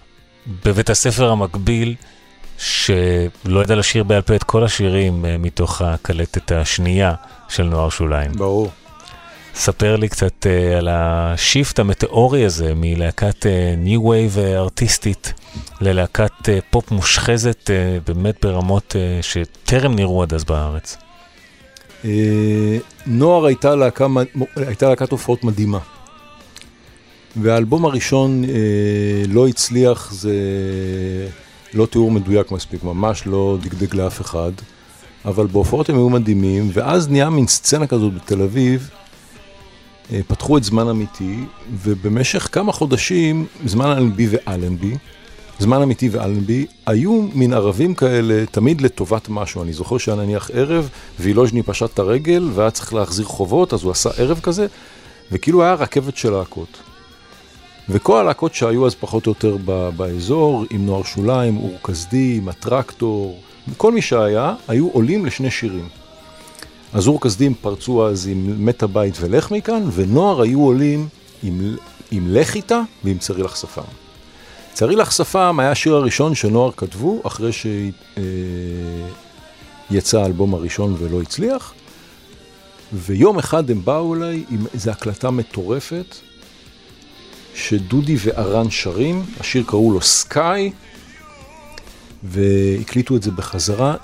[0.65, 1.95] בבית הספר המקביל,
[2.57, 7.13] שלא ידע לשיר בעל פה את כל השירים uh, מתוך הקלטת השנייה
[7.49, 8.31] של נוער שוליים.
[8.31, 8.71] ברור.
[9.59, 13.45] ספר לי קצת אה, על ה shift המטאורי הזה מלהקת
[13.77, 15.33] new wave ארטיסטית
[15.81, 20.97] ללהקת אה, פופ מושחזת אה, באמת ברמות אה, שטרם נראו עד אז בארץ.
[22.03, 22.05] אה,
[23.05, 24.07] נוער הייתה, להקה,
[24.55, 25.79] הייתה להקת הופעות מדהימה.
[27.35, 28.47] והאלבום הראשון אה,
[29.27, 30.33] לא הצליח, זה
[31.73, 34.51] לא תיאור מדויק מספיק, ממש לא דגדג לאף אחד,
[35.25, 38.89] אבל בהופעות הם היו מדהימים, ואז נהיה מין סצנה כזאת בתל אביב,
[40.27, 41.39] פתחו את זמן אמיתי,
[41.83, 44.95] ובמשך כמה חודשים, זמן אלנבי ואלנבי,
[45.59, 49.63] זמן אמיתי ואלנבי, היו מין ערבים כאלה תמיד לטובת משהו.
[49.63, 50.89] אני זוכר שהיה נניח ערב,
[51.19, 54.67] וילוז'ני פשט את הרגל, והיה צריך להחזיר חובות, אז הוא עשה ערב כזה,
[55.31, 56.77] וכאילו היה רכבת של להקות.
[57.89, 59.57] וכל הלהקות שהיו אז פחות או יותר
[59.97, 63.39] באזור, עם נוער שוליים, אור כסדי, עם הטרקטור,
[63.77, 65.98] כל מי שהיה, היו עולים לשני שירים.
[66.93, 71.07] אז אור כסדים פרצו אז עם מת הבית ולך מכאן, ונוער היו עולים
[71.43, 71.75] עם,
[72.11, 73.81] עם לך איתה ועם צרי לך שפם.
[74.73, 77.51] צרי לך שפם היה השיר הראשון שנוער כתבו אחרי
[79.91, 81.73] שיצא האלבום הראשון ולא הצליח.
[82.93, 86.15] ויום אחד הם באו אליי עם איזו הקלטה מטורפת,
[87.55, 90.71] שדודי וארן שרים, השיר קראו לו סקאי,
[92.23, 93.95] והקליטו את זה בחזרה.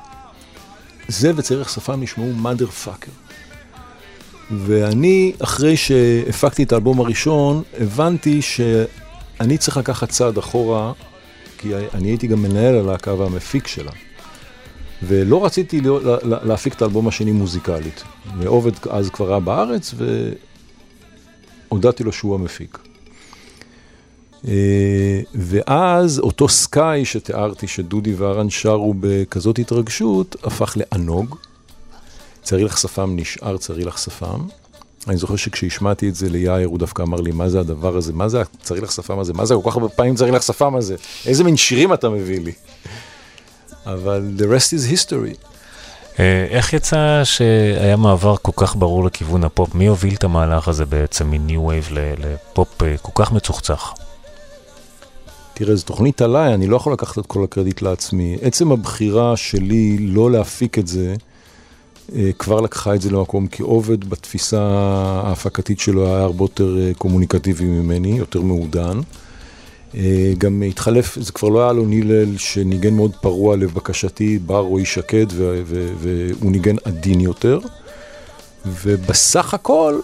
[1.07, 3.11] זה וצריך שפם נשמעו mother fucker.
[4.51, 10.93] ואני, אחרי שהפקתי את האלבום הראשון, הבנתי שאני צריך לקחת צעד אחורה,
[11.57, 13.91] כי אני הייתי גם מנהל הלהקה והמפיק שלה.
[15.03, 18.03] ולא רציתי להיות, להפיק את האלבום השני מוזיקלית.
[18.39, 19.93] ועובד אז כבר היה בארץ,
[21.69, 22.77] והודעתי לו שהוא המפיק.
[24.47, 31.35] אה, ואז אותו סקאי שתיארתי, שדודי וארן שרו בכזאת התרגשות, הפך לענוג.
[32.41, 34.39] צריך שפם נשאר צריך שפם.
[35.07, 38.13] אני זוכר שכשהשמעתי את זה ליאיר, הוא דווקא אמר לי, מה זה הדבר הזה?
[38.13, 39.33] מה זה צריך שפם הזה?
[39.33, 40.95] מה זה כל כך הרבה פעמים צריך שפם הזה?
[41.25, 42.51] איזה מין שירים אתה מביא לי?
[43.85, 45.47] אבל the rest is history.
[46.19, 49.75] אה, איך יצא שהיה מעבר כל כך ברור לכיוון הפופ?
[49.75, 53.93] מי הוביל את המהלך הזה בעצם מ new wave לפופ כל כך מצוחצח?
[55.57, 58.37] תראה, זו תוכנית עליי, אני לא יכול לקחת את כל הקרדיט לעצמי.
[58.41, 61.15] עצם הבחירה שלי לא להפיק את זה,
[62.15, 64.61] אה, כבר לקחה את זה למקום, כי עובד בתפיסה
[65.23, 68.99] ההפקתית שלו היה הרבה יותר קומוניקטיבי ממני, יותר מעודן.
[69.95, 74.85] אה, גם התחלף, זה כבר לא היה לו נילל שניגן מאוד פרוע לבקשתי, בא רועי
[74.85, 75.25] שקד
[75.97, 77.59] והוא ניגן עדין יותר.
[78.65, 79.99] ובסך הכל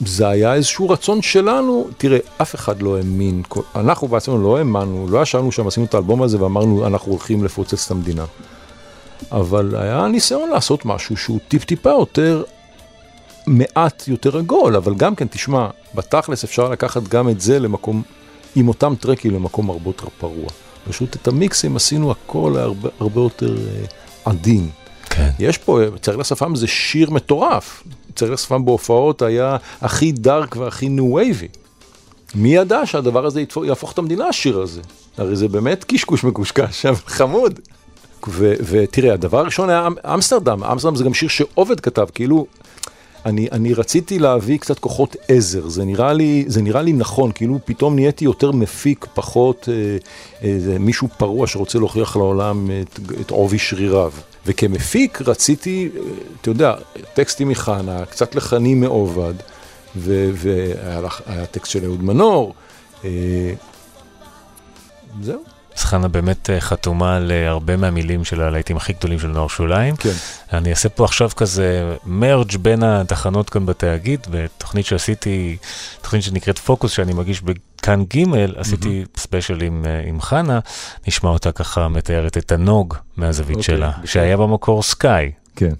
[0.00, 3.42] זה היה איזשהו רצון שלנו, תראה, אף אחד לא האמין,
[3.74, 7.84] אנחנו בעצמנו לא האמנו, לא ישבנו שם, עשינו את האלבום הזה ואמרנו, אנחנו הולכים לפוצץ
[7.84, 8.24] את המדינה.
[9.32, 12.42] אבל היה ניסיון לעשות משהו שהוא טיפ-טיפה יותר,
[13.46, 18.02] מעט יותר עגול, אבל גם כן, תשמע, בתכלס אפשר לקחת גם את זה למקום
[18.56, 20.46] עם אותם טרקים למקום הרבה יותר פרוע.
[20.88, 23.90] פשוט את המיקסים עשינו הכל הרבה, הרבה יותר uh,
[24.24, 24.68] עדין.
[25.04, 25.30] כן.
[25.38, 27.82] יש פה, צריך לשפם זה שיר מטורף.
[28.16, 31.48] צריך לשפם בהופעות היה הכי דארק והכי ניו וייבי.
[32.34, 34.80] מי ידע שהדבר הזה יהפוך את המדינה, השיר הזה?
[35.18, 37.60] הרי זה באמת קשקוש מקושקש, אבל חמוד.
[38.38, 42.46] ותראה, הדבר הראשון היה אמ-, אמסטרדם, אמסטרדם זה גם שיר שעובד כתב, כאילו
[43.26, 47.58] אני, אני רציתי להביא קצת כוחות עזר, זה נראה לי, זה נראה לי נכון, כאילו
[47.64, 49.96] פתאום נהייתי יותר מפיק, פחות אה,
[50.48, 52.70] אה, מישהו פרוע שרוצה להוכיח לעולם
[53.20, 54.12] את עובי שריריו.
[54.46, 55.88] וכמפיק רציתי,
[56.40, 56.74] אתה יודע,
[57.14, 59.34] טקסטים מחנה, קצת לחנים מעובד,
[59.96, 61.00] והיה
[61.50, 62.54] טקסט של אהוד מנור.
[63.04, 63.10] אה,
[65.22, 65.55] זהו.
[65.76, 69.48] אז חנה באמת אה, חתומה על אה, הרבה מהמילים של הלהיטים הכי גדולים של נוער
[69.48, 69.96] שוליים.
[69.96, 70.12] כן.
[70.52, 75.56] אני אעשה פה עכשיו כזה merge בין התחנות כאן בתאגיד, בתוכנית שעשיתי,
[76.02, 78.24] תוכנית שנקראת פוקוס, שאני מגיש בכאן ג',
[78.56, 79.20] עשיתי mm-hmm.
[79.20, 80.58] ספיישל עם, אה, עם חנה,
[81.08, 84.06] נשמע אותה ככה מתארת את הענוג מהזווית okay, אוקיי, שלה, okay.
[84.06, 85.30] שהיה במקור סקאי.
[85.56, 85.72] כן.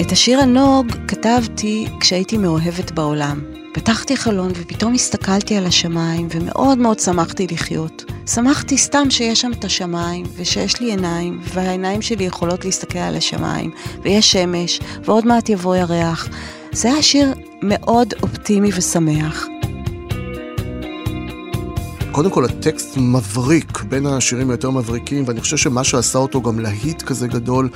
[0.00, 3.55] את השיר הנוג כתבתי כשהייתי מאוהבת בעולם.
[3.76, 8.04] פתחתי חלון ופתאום הסתכלתי על השמיים ומאוד מאוד שמחתי לחיות.
[8.26, 13.70] שמחתי סתם שיש שם את השמיים ושיש לי עיניים והעיניים שלי יכולות להסתכל על השמיים
[14.02, 16.28] ויש שמש ועוד מעט יבוא ירח.
[16.72, 19.46] זה היה שיר מאוד אופטימי ושמח.
[22.12, 27.02] קודם כל הטקסט מבריק, בין השירים היותר מבריקים, ואני חושב שמה שעשה אותו גם להיט
[27.02, 27.68] כזה גדול,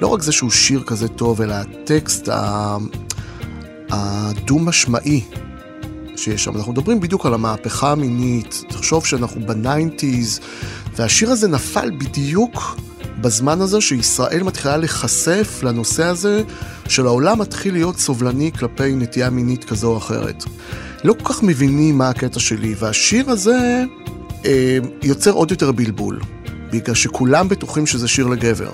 [0.00, 2.28] לא רק זה שהוא שיר כזה טוב, אלא הטקסט
[3.90, 5.20] הדו-משמעי
[6.18, 6.56] שיש שם.
[6.56, 10.40] אנחנו מדברים בדיוק על המהפכה המינית, תחשוב שאנחנו בניינטיז,
[10.96, 12.76] והשיר הזה נפל בדיוק
[13.20, 16.42] בזמן הזה שישראל מתחילה להיחשף לנושא הזה,
[16.88, 20.44] של העולם מתחיל להיות סובלני כלפי נטייה מינית כזו או אחרת.
[21.04, 23.84] לא כל כך מבינים מה הקטע שלי, והשיר הזה
[24.44, 26.20] אה, יוצר עוד יותר בלבול,
[26.70, 28.70] בגלל שכולם בטוחים שזה שיר לגבר.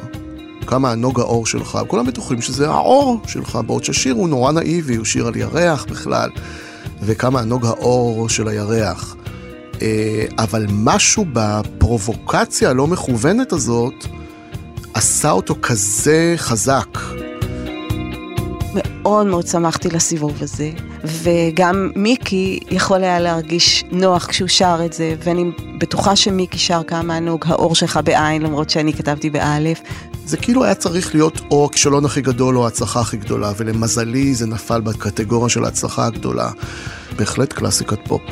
[0.66, 5.04] כמה ענוג האור שלך, כולם בטוחים שזה האור שלך, בעוד שהשיר הוא נורא נאיבי, הוא
[5.04, 6.30] שיר על ירח בכלל.
[7.02, 9.16] וכמה ענוג האור של הירח.
[9.82, 14.06] אה, אבל משהו בפרובוקציה הלא מכוונת הזאת
[14.94, 16.98] עשה אותו כזה חזק.
[18.74, 20.70] מאוד מאוד שמחתי לסיבוב הזה,
[21.04, 25.44] וגם מיקי יכול היה להרגיש נוח כשהוא שר את זה, ואני
[25.78, 29.80] בטוחה שמיקי שר כמה ענוג האור שלך בעין, למרות שאני כתבתי באלף.
[30.26, 34.46] זה כאילו היה צריך להיות או הכישלון הכי גדול או ההצלחה הכי גדולה, ולמזלי זה
[34.46, 36.50] נפל בקטגוריה של ההצלחה הגדולה.
[37.16, 38.22] בהחלט קלאסיקת פופ.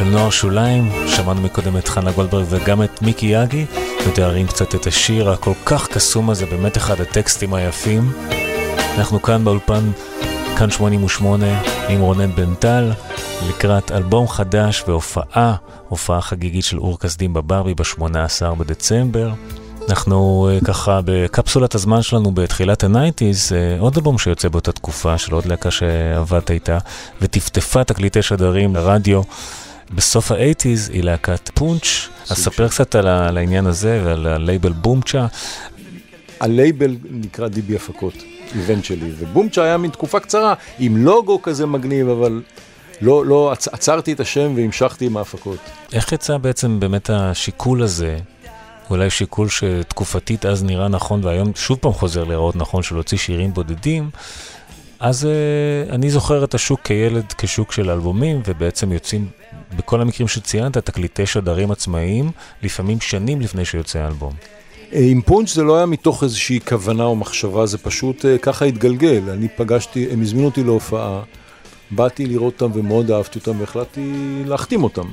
[0.00, 3.66] השוליים, שמענו מקודם את חנה גולדברג וגם את מיקי יאגי,
[4.08, 8.12] מתארים קצת את השיר הכל כך קסום הזה, באמת אחד הטקסטים היפים.
[8.98, 9.90] אנחנו כאן באולפן,
[10.58, 11.46] כאן 88,
[11.88, 12.92] עם רונן בן טל,
[13.48, 15.54] לקראת אלבום חדש והופעה,
[15.88, 19.30] הופעה חגיגית של אור כשדים בברבי ב-18 בדצמבר.
[19.88, 25.18] אנחנו אה, ככה בקפסולת הזמן שלנו בתחילת ה nineties, אה, עוד אלבום שיוצא באותה תקופה
[25.18, 26.78] של עוד להקה שעבדת איתה,
[27.22, 29.22] וטפטפה תקליטי שדרים לרדיו.
[29.94, 35.26] בסוף ה eighties היא להקת פונץ', אז ספר קצת על העניין הזה ועל הלייבל בומצ'ה.
[36.40, 38.14] הלייבל נקרא דיבי הפקות,
[38.54, 42.42] event שלי, ובומצ'ה היה מין תקופה קצרה, עם לוגו כזה מגניב, אבל
[43.00, 45.58] לא, לא, עצ, עצרתי את השם והמשכתי עם ההפקות.
[45.92, 48.18] איך יצא בעצם באמת השיקול הזה,
[48.90, 53.54] אולי שיקול שתקופתית אז נראה נכון והיום שוב פעם חוזר להיראות נכון של להוציא שירים
[53.54, 54.10] בודדים,
[55.00, 59.26] אז uh, אני זוכר את השוק כילד כשוק של אלבומים, ובעצם יוצאים,
[59.76, 62.30] בכל המקרים שציינת, תקליטי שדרים עצמאיים,
[62.62, 64.32] לפעמים שנים לפני שיוצא האלבום.
[64.92, 68.64] אה, עם פונץ' זה לא היה מתוך איזושהי כוונה או מחשבה, זה פשוט uh, ככה
[68.64, 69.22] התגלגל.
[69.30, 71.22] אני פגשתי, הם הזמינו אותי להופעה,
[71.90, 74.12] באתי לראות אותם ומאוד אהבתי אותם והחלטתי
[74.46, 75.06] להחתים אותם.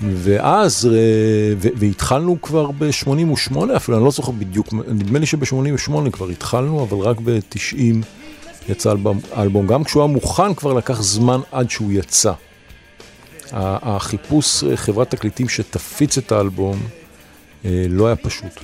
[0.00, 0.88] ואז,
[1.58, 7.16] והתחלנו כבר ב-88 אפילו, אני לא זוכר בדיוק, נדמה לי שב-88 כבר התחלנו, אבל רק
[7.20, 8.04] ב-90
[8.68, 9.66] יצא אלבום, אלבום.
[9.66, 12.32] גם כשהוא היה מוכן כבר לקח זמן עד שהוא יצא.
[13.52, 16.78] החיפוש אה, חברת תקליטים שתפיץ את האלבום
[17.64, 18.60] אה, לא היה פשוט.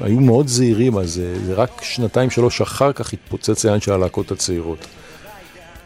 [0.00, 4.86] היו מאוד זהירים, אז זה רק שנתיים שלוש אחר כך התפוצץ העניין של הלהקות הצעירות.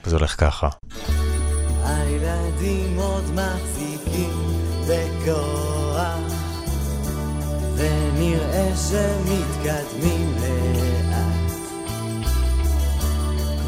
[0.04, 0.68] זה הולך ככה.
[1.84, 4.30] הילדים עוד מחזיקים
[4.88, 6.18] בכוח
[7.76, 10.33] ונראה שמתקדמים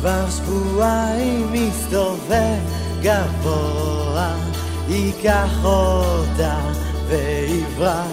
[0.06, 2.58] כבר שבועיים מסתובב
[3.02, 4.34] גבוה,
[4.88, 6.58] ייקח אותה
[7.06, 8.06] ויברח.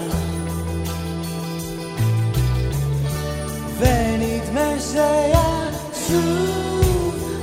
[3.78, 6.36] ונדמה שישוב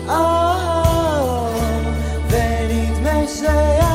[0.08, 1.50] אור,
[2.28, 3.89] ונדמה שישוב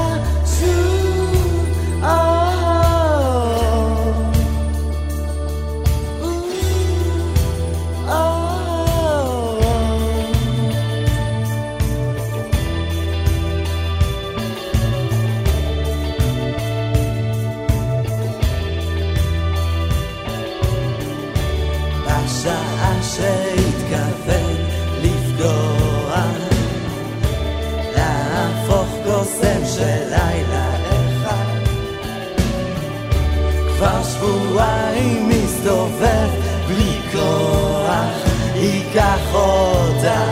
[39.35, 40.23] אותה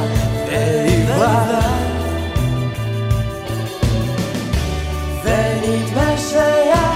[0.48, 1.66] ויברח.
[5.24, 6.93] ונדמה שישוב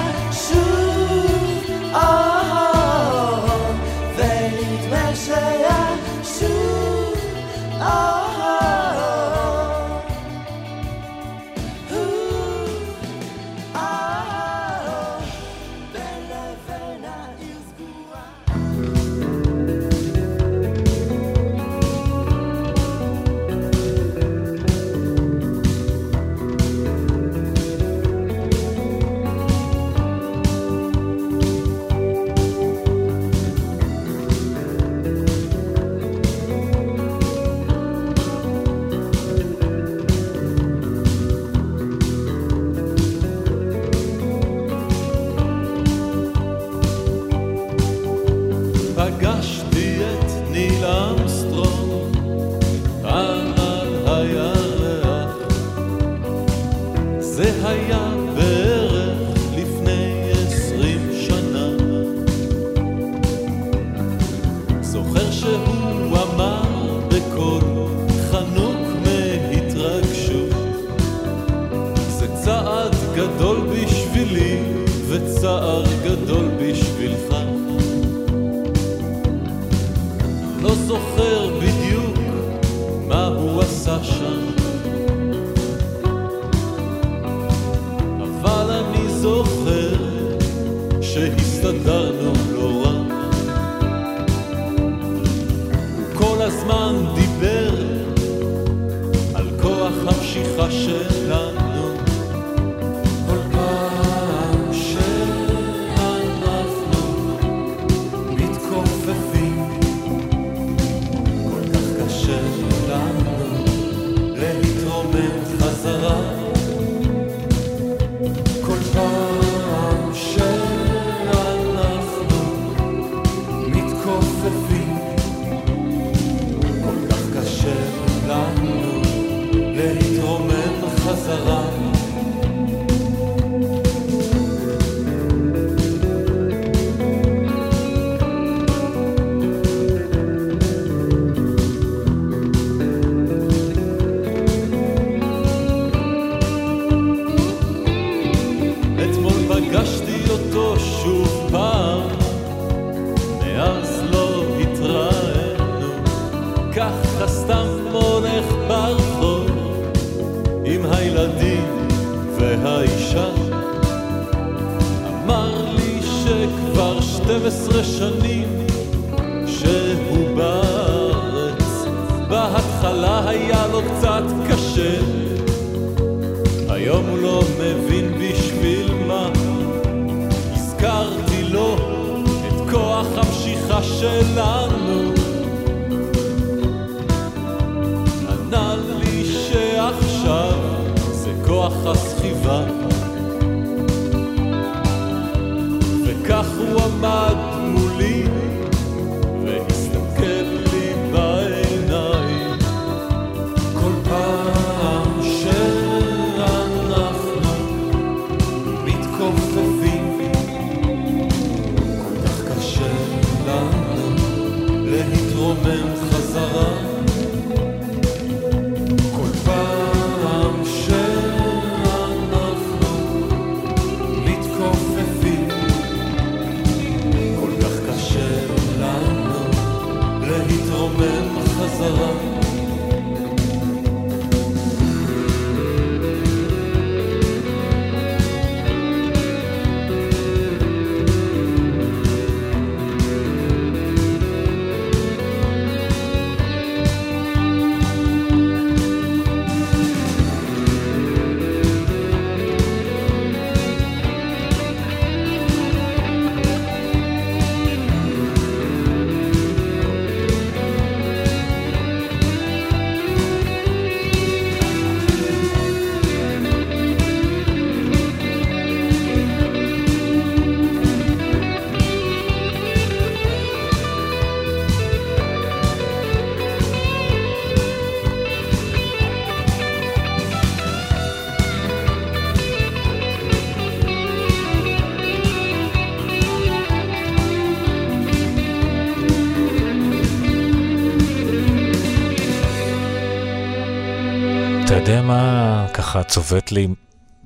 [295.98, 296.68] ככה צובט לי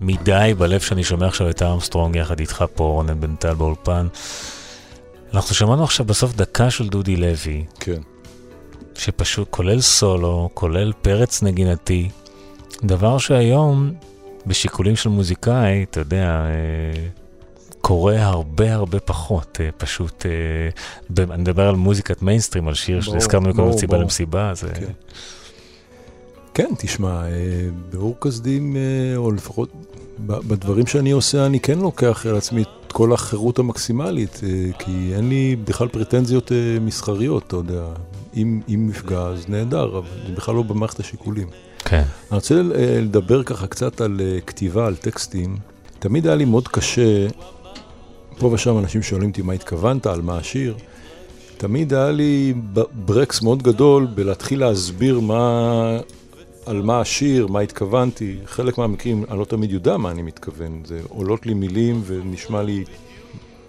[0.02, 4.08] מדי בלב שאני שומע עכשיו את ארמסטרונג יחד איתך פה, רונן בן טל באולפן.
[5.34, 8.02] אנחנו שמענו עכשיו בסוף דקה של דודי לוי, כן.
[8.96, 12.10] שפשוט כולל סולו, כולל פרץ נגינתי,
[12.84, 13.94] דבר שהיום
[14.46, 17.08] בשיקולים של מוזיקאי, אתה יודע, אה,
[17.82, 23.50] קורה הרבה הרבה פחות, אה, פשוט, אה, אני מדבר על מוזיקת מיינסטרים, על שיר שהזכרנו
[23.50, 24.04] מקודם ברור, סיבה ברור.
[24.04, 24.68] למסיבה, זה...
[24.74, 24.92] כן.
[26.54, 27.30] כן, תשמע, אה,
[27.92, 29.70] באור כסדים, אה, או לפחות
[30.26, 35.30] בדברים שאני עושה, אני כן לוקח על עצמי את כל החירות המקסימלית, אה, כי אין
[35.30, 37.84] לי בכלל פרטנזיות מסחריות, אתה יודע.
[38.36, 41.48] אם, אם מפגע, אז נהדר, אבל זה בכלל לא במערכת השיקולים.
[41.86, 42.04] כן.
[42.32, 42.62] אני רוצה
[43.02, 45.58] לדבר ככה קצת על כתיבה, על טקסטים.
[46.00, 47.28] תמיד היה לי מאוד קשה,
[48.40, 50.76] פה ושם אנשים שואלים אותי מה התכוונת, על מה השיר.
[51.58, 52.54] תמיד היה לי
[53.06, 55.98] ברקס מאוד גדול בלהתחיל להסביר מה,
[56.66, 58.38] על מה השיר, מה התכוונתי.
[58.46, 60.82] חלק מהמקרים אני לא תמיד יודע מה אני מתכוון.
[60.86, 62.84] זה עולות לי מילים ונשמע לי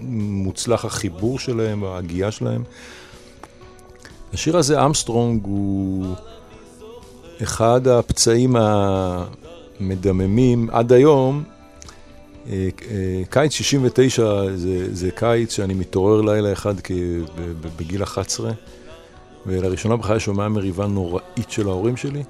[0.01, 2.63] מוצלח החיבור שלהם, ההגייה שלהם.
[4.33, 6.07] השיר הזה, אמסטרונג, הוא
[7.43, 8.57] אחד הפצעים
[9.81, 11.43] המדממים עד היום.
[12.51, 16.75] אה, אה, קיץ 69 זה, זה קיץ שאני מתעורר לילה אחד
[17.77, 18.53] בגיל 11,
[19.47, 22.23] ולראשונה בחיי שומע מריבה נוראית של ההורים שלי,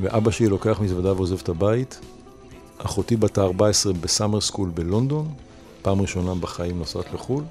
[0.00, 2.00] ואבא שלי לוקח מזוודה ועוזב את הבית.
[2.78, 5.28] אחותי בת ה-14 בסאמר סקול בלונדון,
[5.82, 7.44] פעם ראשונה בחיים נוסעת לחו"ל.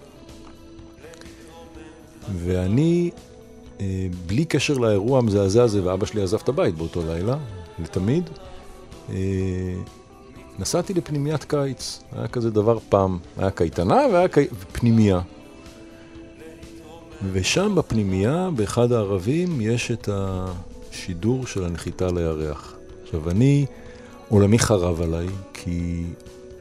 [2.36, 3.12] ואני,
[3.80, 7.38] אה, בלי קשר לאירוע המזעזע הזה, ואבא שלי עזב את הבית באותו לילה,
[7.80, 8.30] לתמיד,
[9.10, 9.16] אה,
[10.60, 12.04] נסעתי לפנימיית קיץ.
[12.12, 13.20] היה כזה דבר פעם.
[13.38, 14.48] היה קייטנה והיה קי...
[14.72, 15.22] פנימייה.
[17.32, 20.10] ושם בפנימייה, באחד הערבים, יש את
[20.98, 22.74] השידור של הנחיתה לירח.
[23.04, 23.66] עכשיו, אני,
[24.30, 26.04] עולמי חרב עליי, כי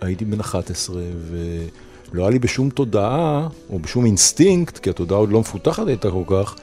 [0.01, 5.41] הייתי בן 11, ולא היה לי בשום תודעה, או בשום אינסטינקט, כי התודעה עוד לא
[5.41, 6.55] מפותחת הייתה כל כך,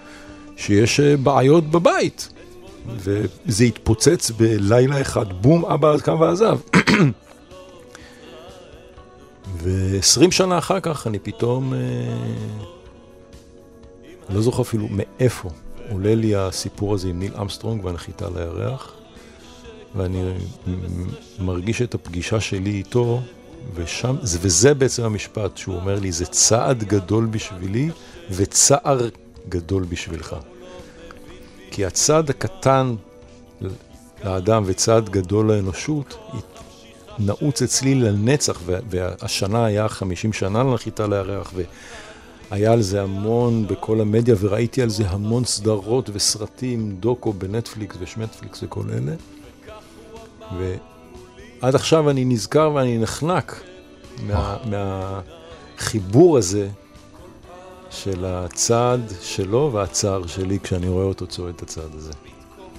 [0.58, 2.30] שיש אה, בעיות בבית.
[2.98, 6.60] וזה התפוצץ בלילה אחד, בום, אבא קם ועזב.
[9.64, 11.80] ו-20 שנה אחר כך אני פתאום, אה,
[14.30, 15.50] לא זוכר אפילו מאיפה,
[15.90, 18.94] עולה לי הסיפור הזה עם ניל אמסטרונג והנחיתה לירח,
[19.96, 20.34] ואני
[21.40, 23.22] מרגיש את הפגישה שלי איתו,
[23.76, 27.90] ושם, וזה בעצם המשפט שהוא אומר לי, זה צעד גדול בשבילי
[28.32, 29.00] וצער
[29.50, 30.36] גדול בשבילך.
[31.72, 32.96] כי הצעד הקטן
[34.24, 36.18] לאדם וצעד גדול לאנושות
[37.20, 41.54] נעוץ אצלי לנצח, וה- והשנה היה 50 שנה לנחיתה לירח,
[42.54, 48.64] והיה על זה המון בכל המדיה, וראיתי על זה המון סדרות וסרטים, דוקו בנטפליקס ושמטפליקס
[48.64, 49.16] וכל אלה.
[50.58, 53.64] ועד עכשיו אני נזכר ואני נחנק
[54.28, 56.68] מה, מהחיבור הזה
[57.90, 62.12] של הצעד שלו והצער שלי כשאני רואה אותו צועד את הצעד הזה.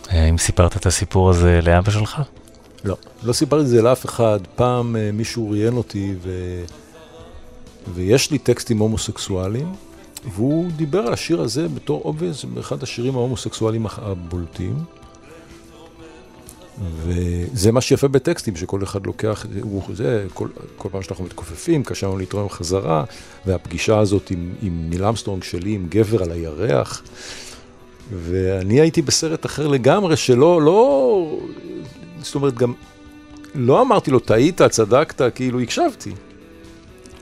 [0.09, 2.23] האם סיפרת את הסיפור הזה לאבא שלך?
[2.85, 4.41] לא, לא סיפרתי את זה לאף אחד.
[4.57, 6.31] פעם אה, מישהו ראיין אותי ו...
[7.95, 9.73] ויש לי טקסטים הומוסקסואליים,
[10.35, 14.75] והוא דיבר על השיר הזה בתור obvious, אחד השירים ההומוסקסואליים הבולטים.
[16.83, 22.07] וזה מה שיפה בטקסטים, שכל אחד לוקח, הוא, זה, כל, כל פעם שאנחנו מתכופפים, קשה
[22.07, 23.05] לנו להתרומם חזרה,
[23.47, 27.03] והפגישה הזאת עם, עם ניל אמסטרונג שלי, עם גבר על הירח,
[28.13, 31.41] ואני הייתי בסרט אחר לגמרי, שלא, לא,
[32.23, 32.73] זאת אומרת, גם
[33.55, 36.11] לא אמרתי לו, טעית, צדקת, כאילו הקשבתי.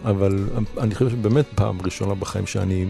[0.05, 0.45] אבל
[0.81, 2.87] אני חושב שבאמת פעם ראשונה בחיים שאני...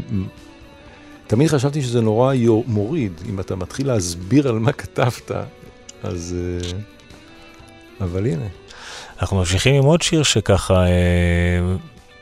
[1.27, 5.31] תמיד חשבתי שזה נורא יו- מוריד, אם אתה מתחיל להסביר על מה כתבת,
[6.03, 6.37] אז...
[6.39, 6.79] אה,
[8.01, 8.45] אבל הנה.
[9.23, 10.89] אנחנו ממשיכים עם עוד שיר שככה אה,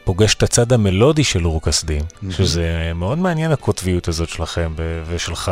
[0.05, 2.32] פוגש את הצד המלודי של אור כסדים, Mhm.
[2.32, 4.72] שזה מאוד מעניין הקוטביות הזאת שלכם
[5.09, 5.51] ושלך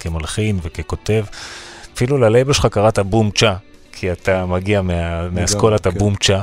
[0.00, 1.24] כמלחין וככותב.
[1.94, 3.54] אפילו ללייבל שלך קראת בום צ'ה,
[4.00, 5.90] כי אתה מגיע מה, מאסכולת כן.
[5.90, 6.42] הבום צ'ה,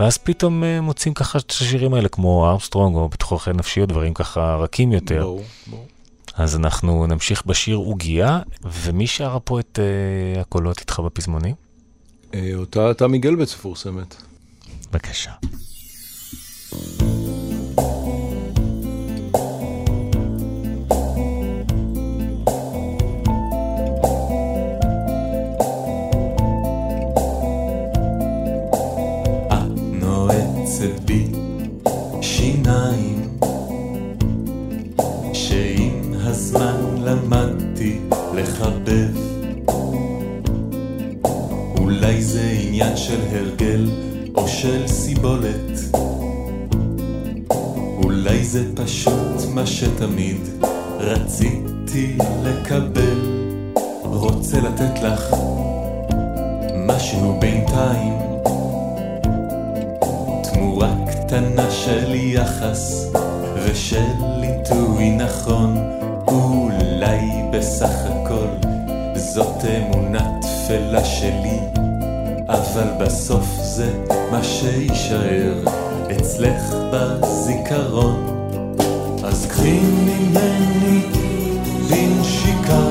[0.00, 4.14] ואז פתאום אה, מוצאים ככה את השירים האלה כמו ארמסטרונג או בתוככי נפשי או דברים
[4.14, 5.20] ככה רכים יותר.
[5.22, 5.86] ברור, ברור.
[6.34, 11.54] אז אנחנו נמשיך בשיר עוגיה, ומי שרה פה את אה, הקולות איתך בפזמונים?
[12.34, 14.16] אה, אותה תמי גלבץ מפורסמת.
[14.92, 15.32] בבקשה.
[16.72, 18.11] את
[30.82, 31.26] נועצת בי
[32.20, 33.38] שיניים
[35.32, 37.98] שעם הזמן למדתי
[38.34, 39.16] לחבב
[41.78, 43.86] אולי זה עניין של הרגל
[45.42, 45.98] מתלבט.
[48.04, 50.36] אולי זה פשוט מה שתמיד
[50.98, 53.20] רציתי לקבל.
[54.04, 55.36] רוצה לתת לך
[56.86, 58.31] משהו בינתיים.
[60.82, 63.06] תמורה קטנה של יחס
[63.64, 65.76] ושל עיתוי נכון.
[66.28, 67.20] אולי
[67.52, 68.68] בסך הכל
[69.16, 71.58] זאת אמונה תפלה שלי.
[72.48, 73.90] אבל בסוף זה
[74.30, 75.64] מה שיישאר
[76.16, 78.26] אצלך בזיכרון.
[79.24, 81.02] אז קחי ממני
[81.90, 82.86] בנשיקה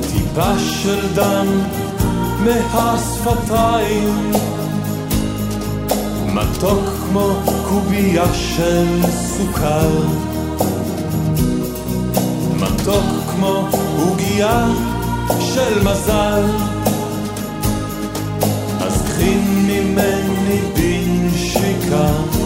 [0.00, 1.46] טיפה של דם
[2.44, 4.32] מהשפתיים
[6.34, 9.90] מתוק כמו קובייה של סוכר.
[12.56, 14.66] מתוק כמו עוגייה
[15.40, 16.44] של מזל.
[18.80, 22.41] אז קחי ממני בנשיקה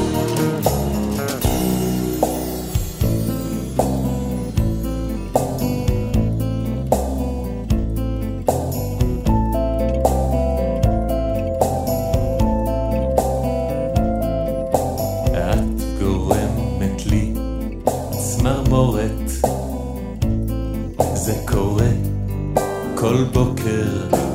[23.17, 23.87] כל בוקר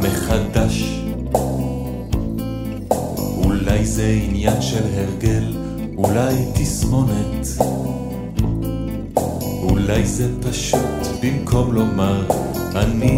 [0.02, 1.02] מחדש.
[3.46, 5.44] אולי זה עניין של הרגל,
[5.98, 7.48] אולי תסמונת.
[9.64, 12.26] אולי זה פשוט במקום לומר
[12.76, 13.11] אני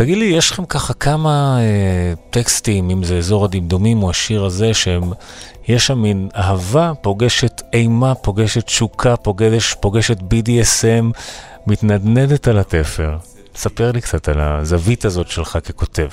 [0.00, 4.74] תגיד לי, יש לכם ככה כמה אה, טקסטים, אם זה אזור הדמדומים או השיר הזה,
[4.74, 5.12] שהם,
[5.68, 11.18] יש שם מין אהבה פוגשת אימה, פוגשת תשוקה, פוגש, פוגשת BDSM,
[11.66, 13.16] מתנדנדת על התפר.
[13.56, 16.08] ספר לי קצת על הזווית הזאת שלך ככותב.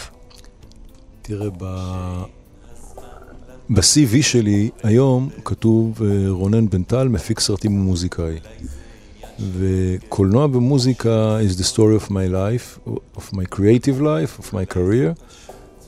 [1.21, 1.65] תראה, ב...
[3.69, 8.39] ב-CV שלי היום כתוב אה, רונן בן טל, מפיק סרטים ומוזיקאי.
[9.39, 15.21] וקולנוע ומוזיקה is the story of my life, of my creative life, of my career,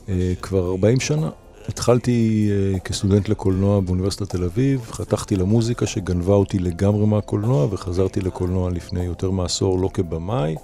[0.08, 0.10] uh,
[0.42, 1.30] כבר 40 שנה.
[1.68, 8.70] התחלתי uh, כסטודנט לקולנוע באוניברסיטת תל אביב, חתכתי למוזיקה שגנבה אותי לגמרי מהקולנוע, וחזרתי לקולנוע
[8.70, 10.56] לפני יותר מעשור, לא כבמאי,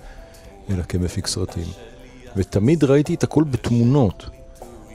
[0.69, 1.67] אלא כמפיק סרטים.
[2.35, 4.29] ותמיד ראיתי את הכל בתמונות,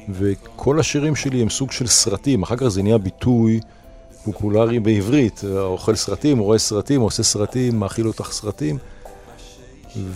[0.08, 3.60] וכל השירים שלי הם סוג של סרטים, אחר כך זה נהיה ביטוי
[4.24, 8.78] פופולרי בעברית, אוכל סרטים, רואה סרטים, עושה סרטים, מאכיל אותך סרטים,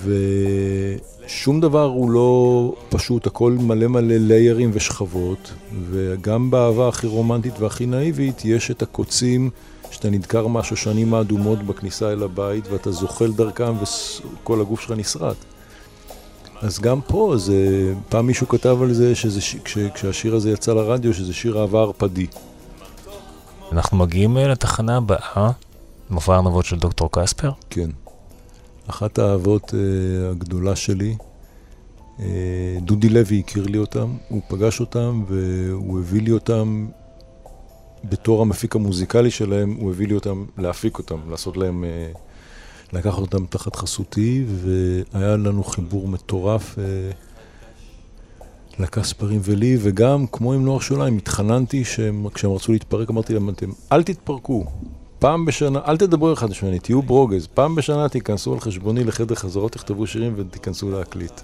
[0.05, 5.53] ושום דבר הוא לא פשוט, הכל מלא מלא ליירים ושכבות,
[5.91, 9.51] וגם באהבה הכי רומנטית והכי נאיבית יש את הקוצים
[9.91, 15.37] שאתה נדקר מהשושנים האדומות בכניסה אל הבית ואתה זוחל דרכם וכל הגוף שלך נסרט.
[16.61, 21.15] אז גם פה, זה, פעם מישהו כתב על זה שזה, כש, כשהשיר הזה יצא לרדיו,
[21.15, 22.27] שזה שיר אהבה ערפדי.
[23.75, 25.51] אנחנו מגיעים אה, לתחנה הבאה,
[26.11, 27.51] מופע הארנבות של דוקטור קספר.
[27.71, 27.91] כן.
[28.87, 29.75] אחת האהבות uh,
[30.31, 31.17] הגדולה שלי,
[32.19, 32.21] uh,
[32.83, 36.87] דודי לוי הכיר לי אותם, הוא פגש אותם והוא הביא לי אותם
[38.05, 42.19] בתור המפיק המוזיקלי שלהם, הוא הביא לי אותם להפיק אותם, לעשות להם, uh,
[42.93, 46.79] לקחת אותם תחת חסותי, והיה לנו חיבור מטורף
[48.79, 53.49] uh, לקספרים ולי, וגם, כמו עם נוער שוליים, התחננתי שהם, כשהם רצו להתפרק, אמרתי להם,
[53.49, 54.65] אתם, אל תתפרקו.
[55.19, 57.47] פעם בשנה, אל תדברו אחד לשני, תהיו ברוגז.
[57.47, 61.41] פעם בשנה תיכנסו על חשבוני לחדר חזרות, תכתבו שירים ותיכנסו להקליט.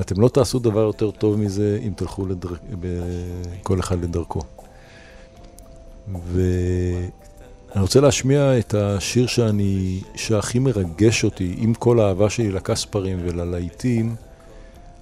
[0.00, 2.54] אתם לא תעשו דבר יותר טוב מזה אם תלכו לדר...
[2.80, 2.86] ב...
[3.62, 4.40] כל אחד לדרכו.
[6.32, 14.14] ואני רוצה להשמיע את השיר שאני, שהכי מרגש אותי, עם כל האהבה שלי לקספרים וללהיטים.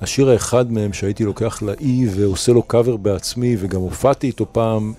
[0.03, 4.93] השיר האחד מהם שהייתי לוקח לאי ועושה לו קאבר בעצמי, וגם הופעתי איתו פעם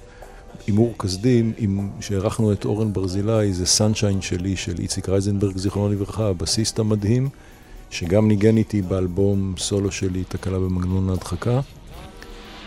[0.67, 1.53] עם אור כסדים,
[1.99, 7.30] שערכנו את אורן ברזילי, זה סנשיין שלי, של איציק רייזנברג, זיכרונו לברכה, הבסיסט המדהים,
[7.89, 11.59] שגם ניגן איתי באלבום סולו שלי, תקלה במנגנון ההדחקה.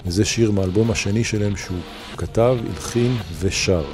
[0.07, 1.79] וזה שיר מהאלבום השני שלהם שהוא
[2.17, 3.85] כתב, הלחין ושר.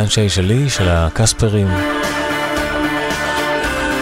[0.00, 1.68] סנשיי שלי, של הקספרים.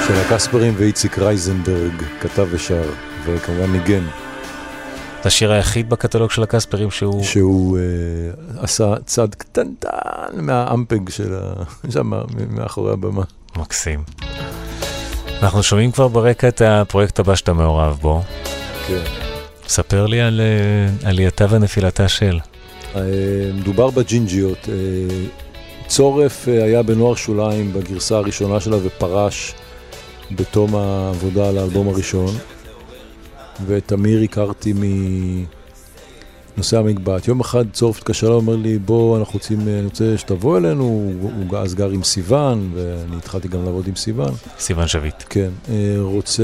[0.06, 2.82] של הקספרים ואיציק רייזנברג כתב ושר,
[3.24, 4.04] וכמובן ניגן,
[5.22, 7.24] זה השיר היחיד בקטלוג של הקספרים שהוא...
[7.24, 7.82] שהוא אה,
[8.62, 9.88] עשה צד קטנטן
[10.32, 11.64] מהאמפג של ה...
[11.94, 12.10] שם,
[12.50, 13.22] מאחורי הבמה.
[13.56, 14.02] מקסים.
[15.42, 18.22] אנחנו שומעים כבר ברקע את הפרויקט הבא שאתה מעורב בו.
[18.86, 19.02] כן.
[19.68, 22.38] ספר לי על אה, עלייתה ונפילתה של.
[22.96, 23.00] אה,
[23.54, 24.68] מדובר בג'ינג'יות.
[25.89, 29.55] אה, צורף אה, היה בנוער שוליים בגרסה הראשונה שלה ופרש
[30.31, 32.35] בתום העבודה על האלבום הראשון.
[33.66, 34.73] ואת אמיר הכרתי
[36.56, 37.28] מנושא המגבעת.
[37.28, 41.31] יום אחד צורף התקשר אליי, אומר לי, בוא, אנחנו רוצים, אני רוצה שתבוא אלינו, הוא,
[41.51, 44.35] הוא אז גר עם סיוון, ואני התחלתי גם לעבוד עם סיוון.
[44.59, 45.23] סיוון שביט.
[45.28, 46.43] כן, אה, רוצה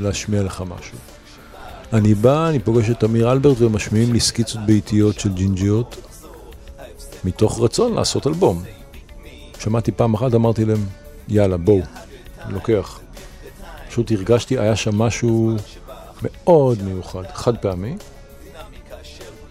[0.00, 0.98] להשמיע לך משהו.
[1.92, 5.96] אני בא, אני פוגש את אמיר אלברט ומשמיעים לי סקיצות ביתיות של ג'ינג'יות,
[7.24, 8.62] מתוך רצון לעשות אלבום.
[9.60, 10.84] שמעתי פעם אחת, אמרתי להם,
[11.28, 11.82] יאללה, בואו,
[12.40, 13.00] אני לוקח.
[13.88, 15.56] פשוט הרגשתי, היה שם משהו
[16.22, 17.96] מאוד מיוחד, חד פעמי.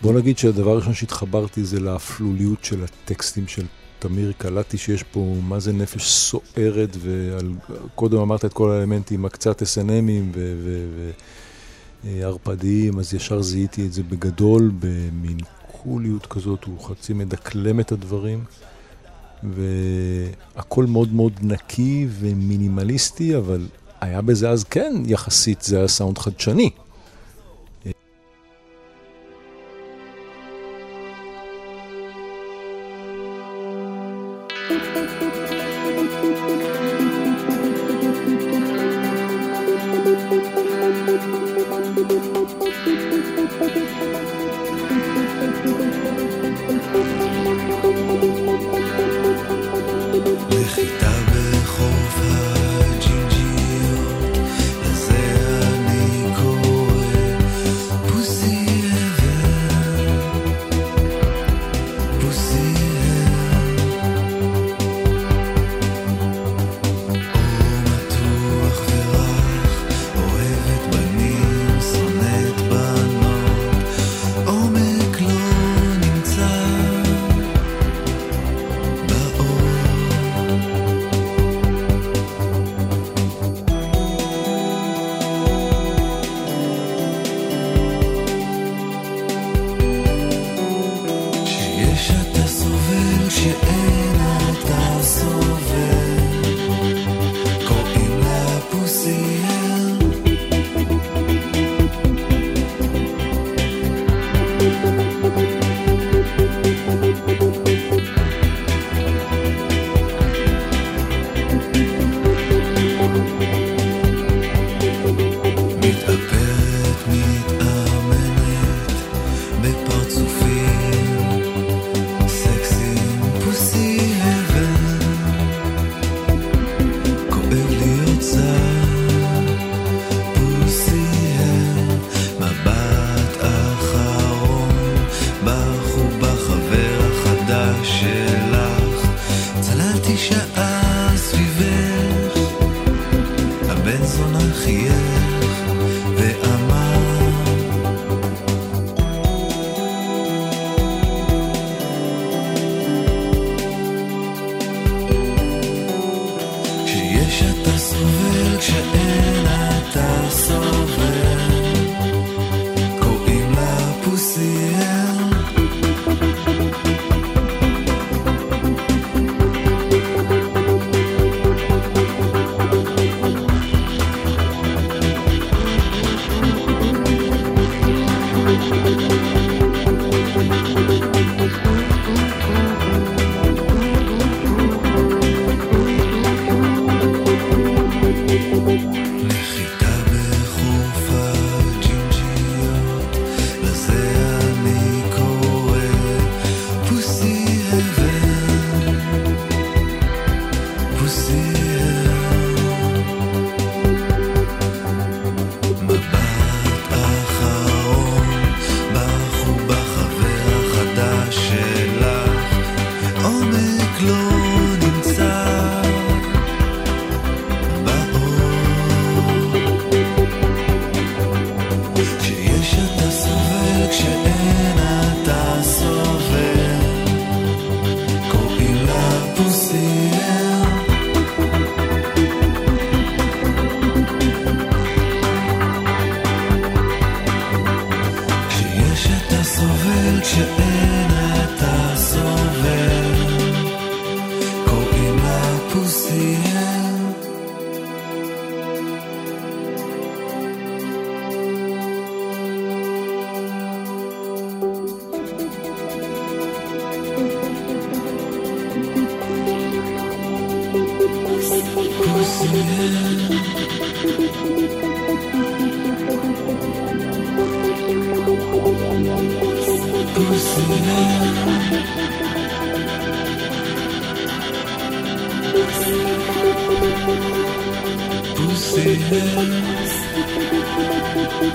[0.01, 3.65] בוא נגיד שהדבר הראשון שהתחברתי זה לאפלוליות של הטקסטים של
[3.99, 10.37] תמיר, קלטתי שיש פה מה זה נפש סוערת, וקודם אמרת את כל האלמנטים, הקצת SNMים
[12.03, 15.37] וערפדיים, אז ישר זיהיתי את זה בגדול, במין
[15.83, 18.43] קוליות כזאת, הוא חצי מדקלם את הדברים,
[19.43, 23.67] והכל מאוד מאוד נקי ומינימליסטי, אבל
[24.01, 26.69] היה בזה אז כן, יחסית, זה היה סאונד חדשני.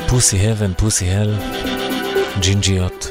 [0.09, 1.34] פוסי הבן, פוסי הל,
[2.40, 3.10] ג'ינג'יות.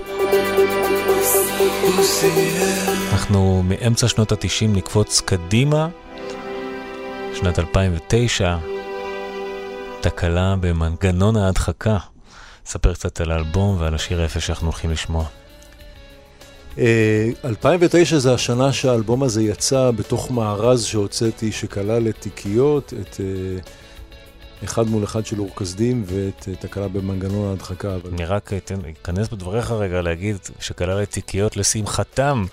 [3.11, 5.88] אנחנו מאמצע שנות ה-90 נקפוץ קדימה,
[7.35, 8.57] שנת 2009,
[10.02, 11.98] תקלה במנגנון ההדחקה.
[12.65, 15.26] ספר קצת על האלבום ועל השיר היפה שאנחנו הולכים לשמוע.
[17.45, 23.60] 2009 זה השנה שהאלבום הזה יצא בתוך מארז שהוצאתי, שכלל את תיקיות, את אה,
[24.64, 27.95] אחד מול אחד של אורקסדים ואת אה, תקלה במנגנון ההדחקה.
[27.95, 28.10] אבל...
[28.14, 28.52] אני רק
[29.02, 32.45] אכנס בדבריך רגע להגיד שכלל את תיקיות לשמחתם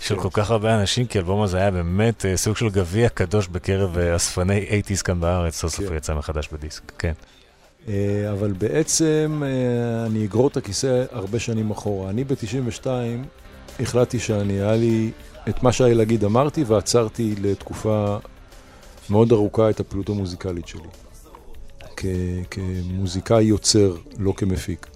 [0.00, 3.48] של כל כך הרבה אנשים, כי האלבום הזה היה באמת אה, סוג של גביע קדוש
[3.48, 5.86] בקרב אה, אספני 80's כאן בארץ, סוף סוף כן.
[5.86, 7.12] הוא יצא מחדש בדיסק, כן.
[7.88, 12.10] אה, אבל בעצם אה, אני אגרור את הכיסא הרבה שנים אחורה.
[12.10, 12.86] אני ב-92
[13.80, 15.10] החלטתי שאני, היה לי
[15.48, 18.16] את מה שהיה להגיד אמרתי, ועצרתי לתקופה
[19.10, 20.88] מאוד ארוכה את הפעילות המוזיקלית שלי.
[22.00, 22.04] כ-
[22.50, 24.86] כמוזיקאי יוצר, לא כמפיק.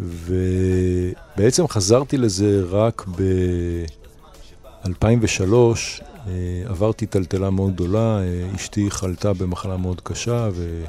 [0.00, 5.54] ובעצם חזרתי לזה רק ב-2003,
[6.64, 8.24] עברתי טלטלה מאוד גדולה, אה,
[8.56, 10.84] אשתי חלתה במחלה מאוד קשה, ו...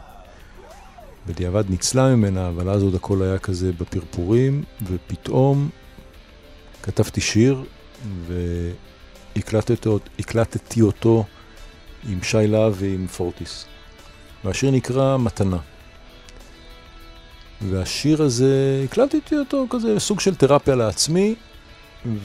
[1.27, 5.69] בדיעבד ניצלה ממנה, אבל אז עוד הכל היה כזה בפרפורים, ופתאום
[6.83, 7.63] כתבתי שיר,
[9.35, 11.23] והקלטתי אותו, הקלטתי אותו
[12.09, 13.65] עם שי להב ועם פורטיס.
[14.45, 15.57] והשיר נקרא מתנה.
[17.69, 21.35] והשיר הזה, הקלטתי אותו כזה סוג של תרפיה לעצמי,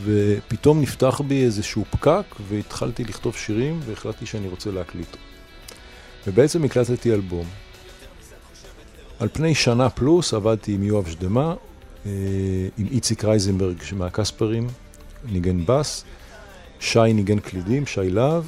[0.05, 5.16] ופתאום נפתח בי איזשהו פקק, והתחלתי לכתוב שירים, והחלטתי שאני רוצה להקליט.
[6.27, 7.47] ובעצם הקלטתי אלבום.
[9.20, 11.55] על פני שנה פלוס עבדתי עם יואב שדמה,
[12.07, 12.11] אה,
[12.78, 14.66] עם איציק רייזנברג מהקספרים,
[15.24, 16.05] ניגן בס,
[16.81, 18.45] שי ניגן קלידים, שי להב,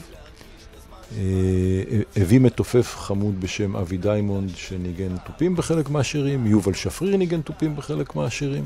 [2.16, 8.16] הביא מתופף חמוד בשם אבי דיימונד שניגן תופים בחלק מהשירים, יובל שפריר ניגן תופים בחלק
[8.16, 8.64] מהשירים,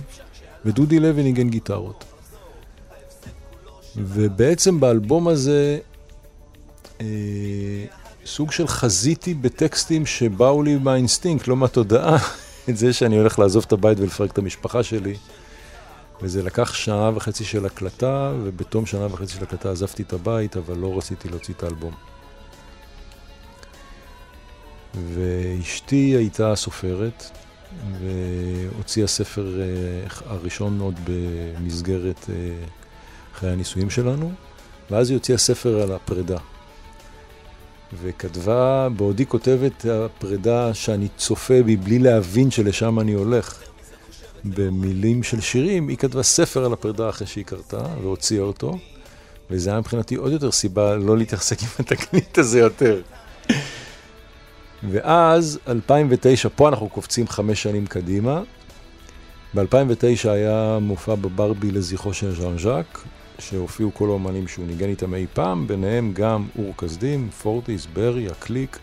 [0.65, 2.05] ודודי לוי ניגן גיטרות.
[3.97, 5.79] ובעצם באלבום הזה
[7.01, 7.07] אה,
[8.27, 12.17] סוג של חזיתי בטקסטים שבאו לי מהאינסטינקט, לא מהתודעה,
[12.69, 15.15] את זה שאני הולך לעזוב את הבית ולפרק את המשפחה שלי.
[16.23, 20.79] וזה לקח שנה וחצי של הקלטה, ובתום שנה וחצי של הקלטה עזבתי את הבית, אבל
[20.79, 22.14] לא רציתי להוציא את האלבום.
[25.15, 27.25] ואשתי הייתה סופרת,
[28.01, 29.67] והוציאה ספר אה,
[30.27, 32.35] הראשון עוד במסגרת אה,
[33.35, 34.33] חיי הנישואים שלנו,
[34.91, 36.39] ואז היא הוציאה ספר על הפרידה.
[38.03, 43.63] וכתבה, בעודי כותבת הפרידה שאני צופה בי בלי להבין שלשם אני הולך.
[44.45, 48.79] במילים של שירים, היא כתבה ספר על הפרידה אחרי שהיא קרתה והוציאה אותו,
[49.51, 53.03] וזה היה מבחינתי עוד יותר סיבה לא להתעסק עם התקנית הזה יותר.
[54.91, 58.43] ואז, 2009, פה אנחנו קופצים חמש שנים קדימה.
[59.55, 63.05] ב-2009 היה מופע בברבי לזכרו של ז'אן ז'אק,
[63.39, 68.79] שהופיעו כל האומנים שהוא ניגן איתם אי פעם, ביניהם גם אור כסדים, פורטיס, ברי, הקליק.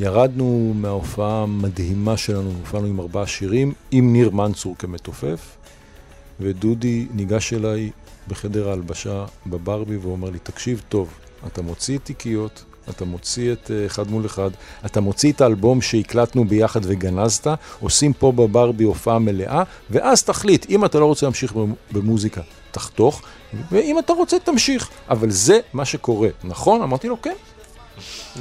[0.00, 5.56] ירדנו מההופעה המדהימה שלנו, הופענו עם ארבעה שירים, עם ניר מנצור כמתופף,
[6.40, 7.90] ודודי ניגש אליי
[8.28, 11.14] בחדר ההלבשה בברבי ואומר לי, תקשיב טוב,
[11.46, 14.50] אתה מוציא תיקיות, אתה מוציא את אה, אחד מול אחד,
[14.86, 17.46] אתה מוציא את האלבום שהקלטנו ביחד וגנזת,
[17.80, 21.52] עושים פה בברבי הופעה מלאה, ואז תחליט, אם אתה לא רוצה להמשיך
[21.92, 22.40] במוזיקה,
[22.70, 23.22] תחתוך,
[23.70, 24.88] ואם אתה רוצה, תמשיך.
[25.10, 26.82] אבל זה מה שקורה, נכון?
[26.82, 27.34] אמרתי לו, כן.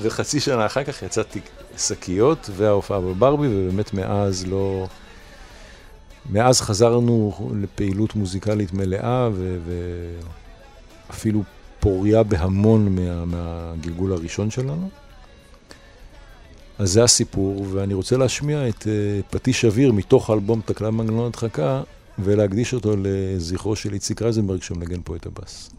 [0.02, 1.40] וחצי שנה אחר כך יצאתי
[1.78, 4.88] שקיות וההופעה בברבי, ובאמת מאז לא...
[6.30, 9.30] מאז חזרנו לפעילות מוזיקלית מלאה.
[11.10, 11.44] ואפילו
[11.84, 13.26] פוריה בהמון מה...
[13.26, 14.90] מהגלגול הראשון שלנו.
[16.80, 18.86] אז זה הסיפור, ואני רוצה להשמיע את uh,
[19.30, 21.84] פטיש אוויר מתוך האלבום תקלה מנגנון הדחקה,
[22.20, 25.70] ולהקדיש אותו לזכרו של איציק רייזנברג שמנגן פה את הבאס.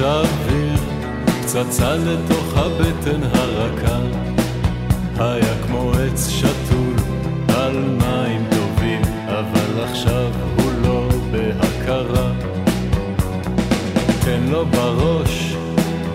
[0.00, 0.80] אוויר,
[1.42, 3.98] פצצה לתוך הבטן הרכה.
[5.18, 6.94] היה כמו עץ שתול
[7.48, 12.32] על מים טובים, אבל עכשיו הוא לא בהכרה.
[14.24, 15.56] תן לו בראש,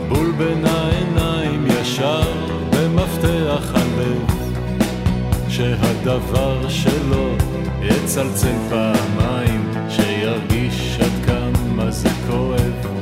[0.09, 2.33] בול בין העיניים ישר
[2.69, 4.25] במפתח הלב,
[5.49, 7.35] שהדבר שלו
[7.81, 12.96] יצלצל פעמיים, שירגיש עד כמה זה כואב.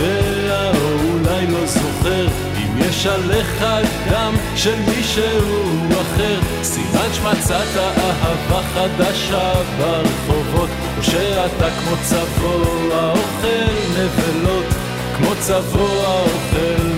[0.00, 3.64] אולי לא זוכר אם יש עליך
[4.10, 6.40] דם של מישהו אחר.
[6.62, 10.68] סימן שמצאת אהבה חדשה ברחובות
[10.98, 14.64] או שאתה כמו צבוע אוכל נבלות
[15.16, 16.89] כמו צבוע אוכל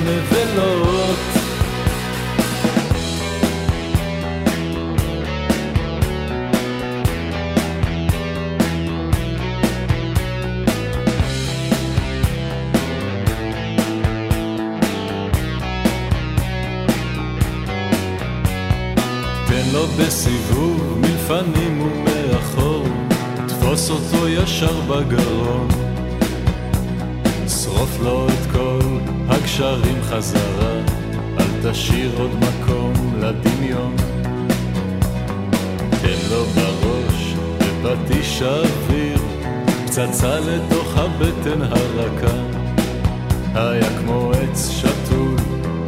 [24.13, 25.69] אותו ישר בגרון.
[27.49, 28.99] שרוף לו את כל
[29.29, 30.73] הגשרים חזרה,
[31.39, 33.97] אל תשאיר עוד מקום לדמיון.
[36.03, 37.35] תן לו בראש
[37.83, 39.19] בפטיש אוויר,
[39.87, 42.37] פצצה לתוך הבטן הרכה.
[43.55, 45.37] היה כמו עץ שתול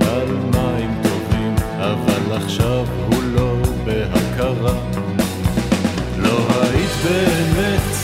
[0.01, 4.75] על מים טובים, אבל עכשיו הוא לא בהכרה.
[6.19, 8.04] לא היית באמת,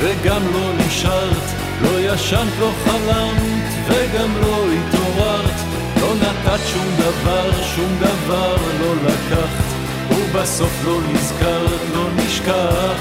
[0.00, 1.46] וגם לא נשארת,
[1.82, 5.54] לא ישנת, לא חלמת, וגם לא התעוררת.
[6.00, 9.64] לא נתת שום דבר, שום דבר לא לקחת,
[10.10, 13.00] ובסוף לא נזכרת, לא נשכח.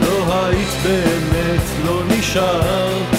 [0.00, 3.16] לא היית באמת, לא נשארת.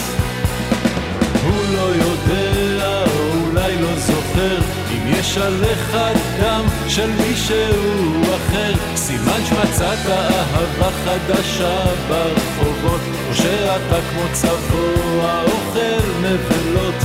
[1.44, 3.04] הוא לא יודע,
[3.44, 5.98] אולי לא זוכר, אם יש עליך
[6.40, 16.96] דם של מישהו אחר, סימן שמצאת אהבה חדשה ברחובות, או שאתה כמו צבוע אוכל נבלות,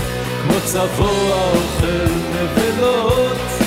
[0.43, 3.62] כמו צבוע אוכל נבלות.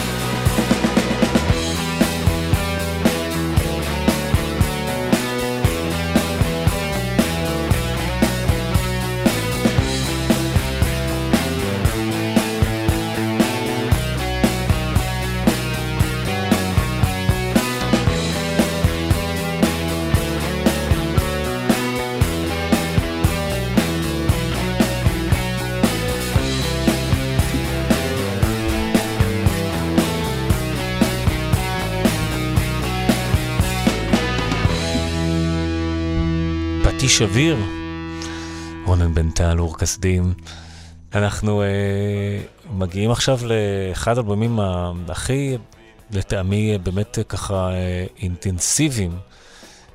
[37.21, 37.57] אוויר,
[38.85, 40.33] רונן בן טל, אור כסדים.
[41.13, 41.67] אנחנו אה,
[42.73, 44.59] מגיעים עכשיו לאחד האלבומים
[45.09, 45.57] הכי,
[46.11, 49.17] לטעמי, באמת ככה אה, אינטנסיביים.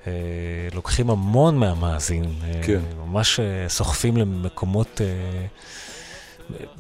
[0.07, 0.13] אה,
[0.75, 2.81] לוקחים המון מהמאזין, אה, כן.
[2.99, 5.47] ממש אה, סוחפים למקומות אה,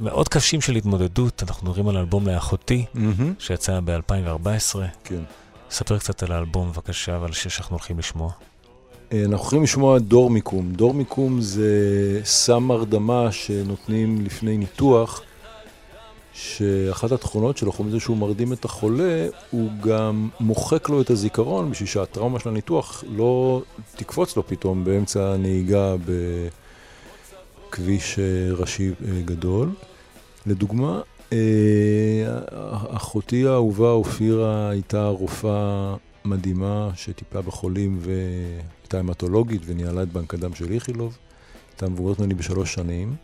[0.00, 1.42] מאוד קשים של התמודדות.
[1.42, 3.34] אנחנו מדברים על אלבום לאחותי, מהמם.
[3.38, 4.78] שיצא ב-2014.
[5.04, 5.22] כן.
[5.70, 8.32] ספר קצת על האלבום, בבקשה, ועל השיר שאנחנו הולכים לשמוע.
[9.12, 10.72] אה, אנחנו הולכים לשמוע דור מיקום.
[10.72, 15.22] דור מיקום זה סם הרדמה שנותנים לפני ניתוח,
[16.32, 21.70] שאחת התכונות שלו, חוץ מזה שהוא מרדים את החולה, הוא גם מוחק לו את הזיכרון
[21.70, 23.62] בשביל שהטראומה של הניתוח לא
[23.96, 25.94] תקפוץ לו פתאום באמצע הנהיגה
[27.68, 29.70] בכביש אה, ראשי אה, גדול.
[30.46, 31.00] לדוגמה,
[32.90, 37.98] אחותי האהובה אופירה הייתה רופאה מדהימה שטיפלה בחולים
[38.92, 41.18] והייתה המטולוגית וניהלה את בנק הדם של איכילוב.
[41.70, 43.14] הייתה מבוגרת ממני בשלוש שנים.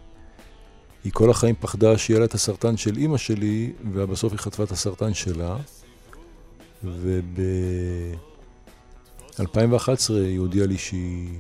[1.05, 4.71] היא כל החיים פחדה שיהיה לה את הסרטן של אימא שלי, ובסוף היא חטפה את
[4.71, 5.57] הסרטן שלה.
[6.85, 7.33] וב-2011
[10.11, 11.39] היא הודיעה לי שהיא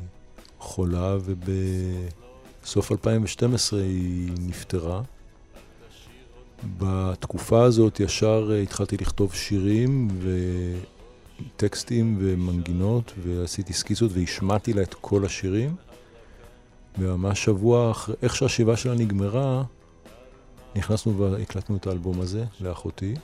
[0.58, 5.02] חולה, ובסוף 2012 היא נפטרה.
[6.78, 10.08] בתקופה הזאת ישר אה, התחלתי לכתוב שירים
[11.40, 15.76] וטקסטים ומנגינות, ועשיתי סקיצות והשמעתי לה את כל השירים.
[16.98, 19.62] וממש שבוע אחרי, איך שהשבעה שלה נגמרה,
[20.76, 23.14] נכנסנו והקלטנו את האלבום הזה לאחותי,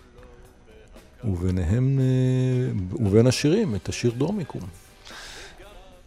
[1.24, 4.62] וביניהם, אה, ובין השירים, את השיר דור מיקום.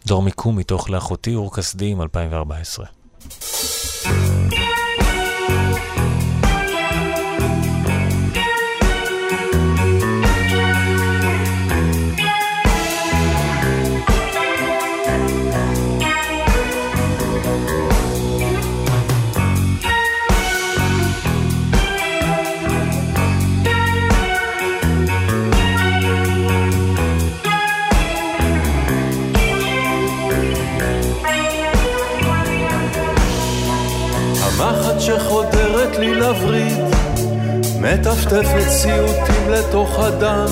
[0.05, 2.85] דור מיקום מתוך לאחותי אור כסדים 2014.
[38.05, 40.47] מטפטפת סיוטים לתוך הדם.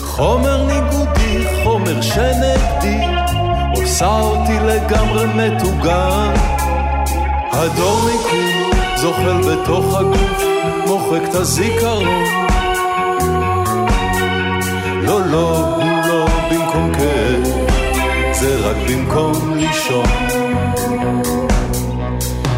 [0.00, 3.00] חומר ניגודי, חומר שנגדי,
[3.76, 6.34] עושה אותי לגמרי מטוגן.
[7.52, 10.42] הדור מיקום זוחל בתוך הגוף,
[10.86, 12.24] מוחק את הזיכרון.
[15.02, 17.44] לא, לא, הוא לא במקום כאב,
[18.32, 20.06] זה רק במקום לישון.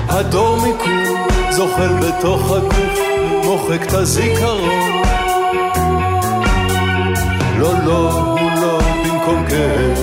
[0.09, 1.17] הדור מיקום
[1.51, 3.10] זוחל בתוך הגוף,
[3.51, 5.03] מוחק את הזיכרון.
[7.59, 8.11] לא, לא,
[8.41, 9.99] הוא לא במקום כאב,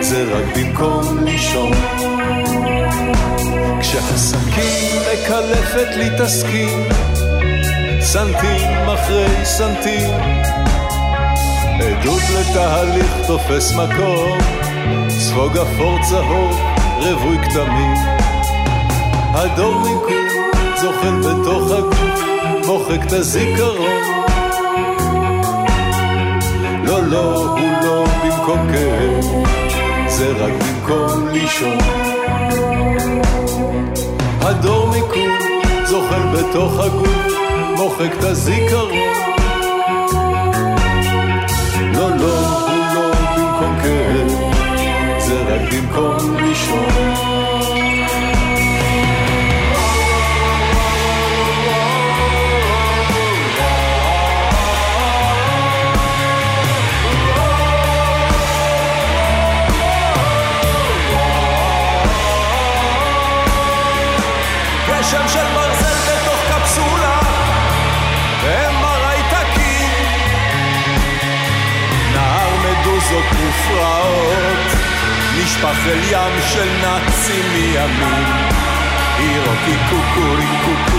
[0.00, 1.72] זה רק במקום לישון.
[3.80, 6.88] כשהסכין מקלפת לי את הסכין,
[8.00, 10.10] סנטים אחרי סנטים,
[11.80, 14.38] עדות לתהליך תופס מקום,
[15.08, 16.60] ספוג אפור צהוב,
[16.98, 17.96] רווי כתמים.
[19.34, 20.28] הדור מיקום
[20.80, 22.37] זוחל בתוך הגוף,
[22.68, 24.02] מוחק את הזיכרון.
[26.84, 29.24] לא, לא, הוא לא במקום כאב,
[30.08, 31.78] זה רק במקום לישון.
[34.40, 35.38] הדור מיקום
[35.84, 37.32] זוחל בתוך הגוף,
[37.76, 38.92] מוחק את הזיכרון.
[41.94, 42.38] לא, לא,
[42.68, 44.28] הוא לא במקום כאב,
[45.18, 46.47] זה רק במקום לישון.
[75.86, 78.24] אל ים של נאצים מימין.
[79.18, 80.98] הירוקי קוקורי קוקו.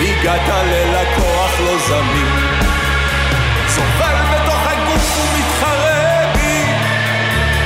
[0.00, 2.60] הגעת ללקוח לא זמין.
[3.66, 6.64] צובל בתוך הגוף ומתחרה בי,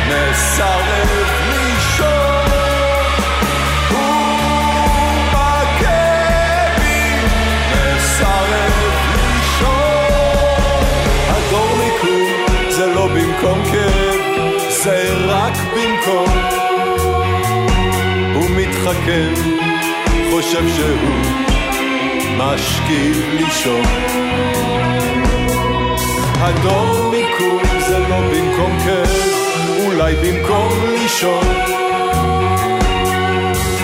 [0.09, 1.24] מסרב
[15.75, 16.29] במקום.
[18.35, 19.35] הוא מתחכם,
[20.31, 21.45] חושב שהוא
[22.37, 23.85] משכיב לישון.
[26.39, 29.09] הדור מיקום זה לא במקום כאב,
[29.87, 31.45] אולי במקום לישון.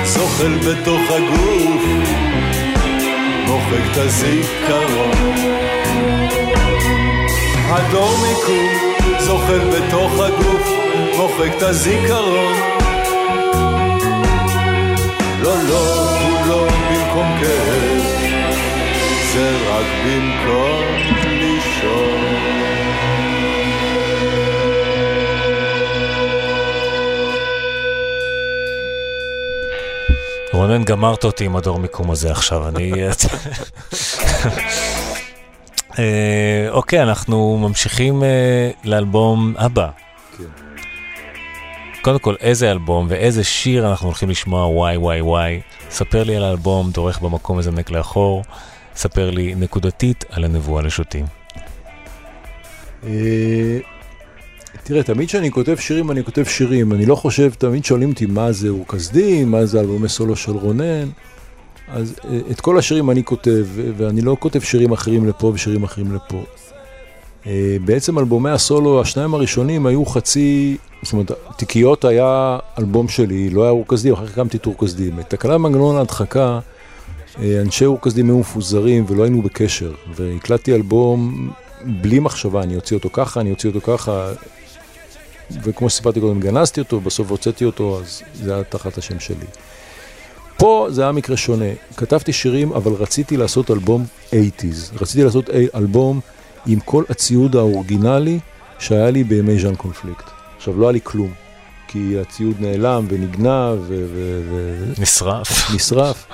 [0.04, 1.82] זוחל בתוך הגוף,
[3.46, 5.10] מוחק את הזיכרון.
[7.68, 8.68] הדור מיקום
[9.18, 10.79] זוחל בתוך הגוף,
[11.16, 12.54] מוחק את הזיכרון.
[15.42, 18.02] לא, לא, הוא לא במקום כאב,
[19.32, 20.84] זה רק במקום
[21.26, 22.20] לישון.
[30.52, 32.92] רונן, גמרת אותי עם הדור מיקום הזה עכשיו, אני...
[35.98, 39.99] אה, אוקיי, אנחנו ממשיכים אה, לאלבום הבא.
[42.02, 45.60] קודם כל, איזה אלבום ואיזה שיר אנחנו הולכים לשמוע, וואי וואי וואי.
[45.90, 48.42] ספר לי על האלבום, דורך במקום מזנק לאחור.
[48.96, 51.24] ספר לי נקודתית על הנבואה לשוטים.
[53.04, 53.78] אה,
[54.82, 56.92] תראה, תמיד כשאני כותב שירים, אני כותב שירים.
[56.92, 61.08] אני לא חושב, תמיד שואלים אותי מה זה אורקסדי, מה זה אלבומי סולו של רונן.
[61.88, 63.66] אז אה, את כל השירים אני כותב,
[63.96, 66.44] ואני לא כותב שירים אחרים לפה ושירים אחרים לפה.
[67.46, 73.62] אה, בעצם אלבומי הסולו, השניים הראשונים היו חצי, זאת אומרת, תיקיות היה אלבום שלי, לא
[73.62, 75.22] היה אורקסדי, אחר כך הקמתי את אורקסדים.
[75.28, 76.60] תקלה מנגנון ההדחקה,
[77.38, 81.50] אה, אנשי אורקסדים היו מפוזרים ולא היינו בקשר, והקלטתי אלבום
[81.84, 84.32] בלי מחשבה, אני אוציא אותו ככה, אני אוציא אותו ככה,
[85.62, 89.46] וכמו שסיפרתי קודם, גנזתי אותו, בסוף הוצאתי אותו, אז זה היה תחת השם שלי.
[90.56, 91.64] פה זה היה מקרה שונה.
[91.96, 95.00] כתבתי שירים, אבל רציתי לעשות אלבום 80's.
[95.00, 96.20] רציתי לעשות אלבום
[96.66, 98.38] עם כל הציוד האורגינלי
[98.78, 100.24] שהיה לי בימי ז'אן קונפליקט.
[100.56, 101.32] עכשיו, לא היה לי כלום,
[101.88, 104.06] כי הציוד נעלם ונגנב ו...
[104.14, 105.48] ו, ו נשרף.
[105.74, 106.26] נשרף.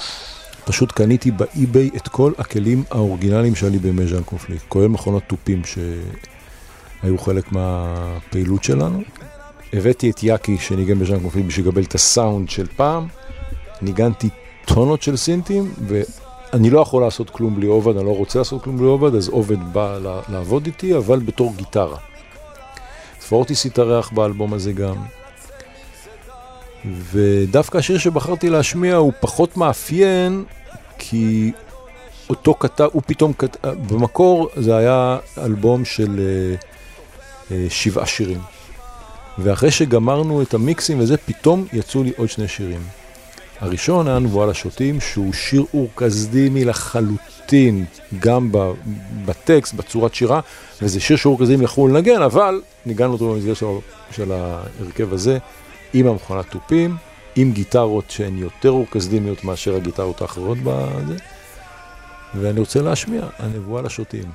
[0.64, 5.62] פשוט קניתי באי-ביי את כל הכלים האורגינליים שהיה לי בימי ז'אן קונפליקט, כולל מכונות תופים
[5.64, 9.02] שהיו חלק מהפעילות שלנו.
[9.72, 13.06] הבאתי את יאקי שניגן בז'אן קונפליקט בשביל לקבל את הסאונד של פעם.
[13.82, 14.28] ניגנתי
[14.64, 15.74] טונות של סינטים,
[16.52, 19.28] ואני לא יכול לעשות כלום בלי עובד, אני לא רוצה לעשות כלום בלי עובד, אז
[19.28, 19.98] עובד בא
[20.28, 21.96] לעבוד איתי, אבל בתור גיטרה.
[23.28, 24.96] פורטיס התארח באלבום הזה גם.
[27.12, 30.44] ודווקא השיר שבחרתי להשמיע הוא פחות מאפיין,
[30.98, 31.52] כי
[32.30, 36.20] אותו כתב, הוא פתאום כתב, במקור זה היה אלבום של
[36.58, 36.62] uh,
[37.48, 38.40] uh, שבעה שירים.
[39.38, 42.80] ואחרי שגמרנו את המיקסים וזה, פתאום יצאו לי עוד שני שירים.
[43.60, 47.84] הראשון היה נבואה לשוטים, שהוא שיר אורקזדימי לחלוטין,
[48.18, 48.52] גם
[49.24, 50.40] בטקסט, בצורת שירה,
[50.82, 53.66] וזה שיר שאורקזדימי יכלו לנגן, אבל ניגענו אותו במסגרת של,
[54.10, 55.38] של ההרכב הזה,
[55.92, 56.96] עם המכונת תופים,
[57.36, 61.16] עם גיטרות שהן יותר אורקזדימיות מאשר הגיטרות האחרות בזה,
[62.34, 64.30] ואני רוצה להשמיע, הנבואה לשוטים.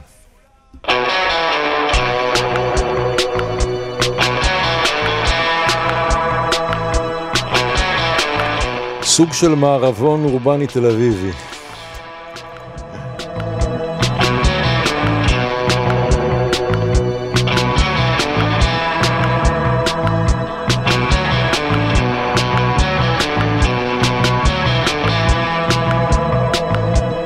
[9.11, 11.31] סוג של מערבון אורבני תל אביבי.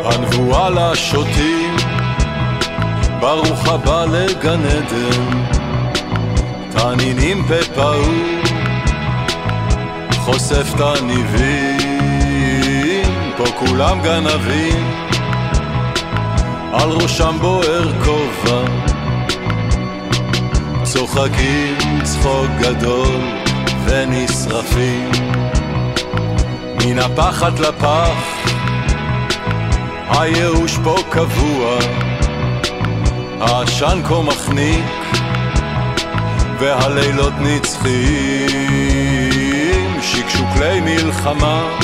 [0.06, 1.76] הנבואה לשוטים,
[3.20, 5.44] ברוך הבא לגן עדן,
[6.72, 7.86] תנינים פה
[10.26, 11.96] חושף תניבים.
[13.38, 14.92] פה כולם גנבים,
[16.74, 18.64] על ראשם בוער כובע,
[20.84, 23.22] צוחקים צחוק גדול
[23.86, 25.12] ונשרפים,
[26.86, 28.46] מן הפחד לפח,
[30.10, 31.78] הייאוש פה קבוע,
[33.42, 34.86] העשן כה מחניק,
[36.60, 39.35] והלילות נצחיים,
[40.36, 41.78] שקשוקלי מלחמה.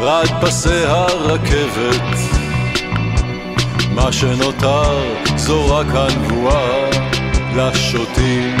[0.00, 2.18] רד פסי הרכבת.
[3.94, 5.02] מה שנותר
[5.36, 6.90] זו רק הנבואה
[7.56, 8.56] לשוטים.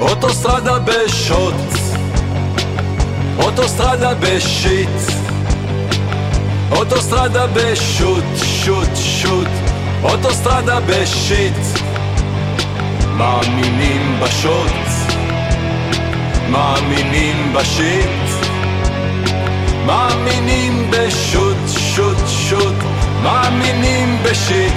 [0.00, 1.54] אוטוסטרדה בשוט
[3.38, 4.88] אוטוסטרדה בשיט
[6.72, 9.48] אוטוסטרדה בשוט, שוט, שוט
[10.02, 11.58] אוטוסטרדה בשיט.
[13.16, 14.93] מאמינים בשוט
[16.50, 18.44] מאמינים בשיט
[19.86, 22.74] מאמינים בשוט, שוט, שוט,
[23.22, 24.72] מאמינים בשיט.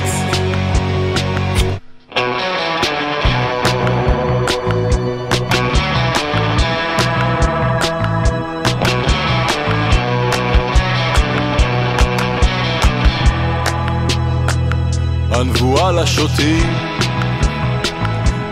[15.31, 16.73] הנבואה לשוטים,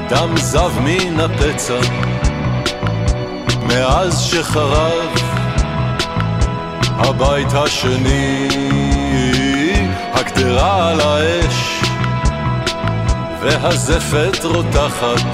[0.09, 1.79] דם זב מן הפצע,
[3.65, 5.15] מאז שחרב
[6.97, 8.47] הבית השני,
[10.13, 11.81] הקדרה על האש,
[13.41, 15.25] והזפת רותחת,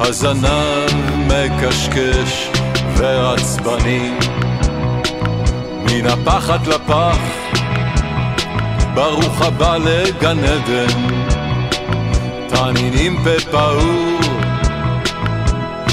[0.00, 0.90] הזנב
[1.26, 2.48] מקשקש
[2.96, 4.10] ועצבני,
[5.84, 7.18] מן הפחד לפח,
[8.94, 11.00] ברוך הבא לגן עדן,
[12.48, 14.31] תנינים פה פעור,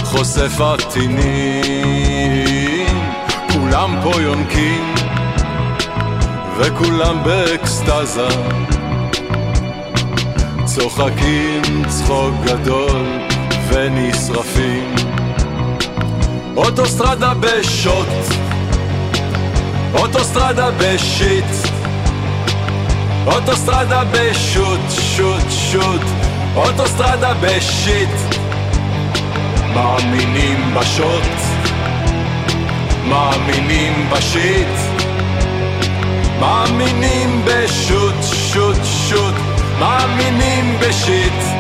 [0.10, 2.08] חושף עטינים.
[3.54, 4.94] כולם פה יונקים
[6.58, 8.28] וכולם באקסטזה.
[10.66, 13.06] צוחקים צחוק גדול
[13.70, 14.96] ונשרפים.
[16.58, 18.08] אוטוסטרדה בשוט
[19.94, 21.46] אוטוסטרדה בשיט.
[23.26, 26.02] אוטוסטרדה בשוט שוט שוט.
[26.56, 28.39] אוטוסטרדה בשיט
[29.74, 31.32] מאמינים בשוט
[33.10, 34.76] מאמינים בשיט
[36.40, 39.36] מאמינים בשוט שוט שוט
[39.80, 41.59] מאמינים בשיט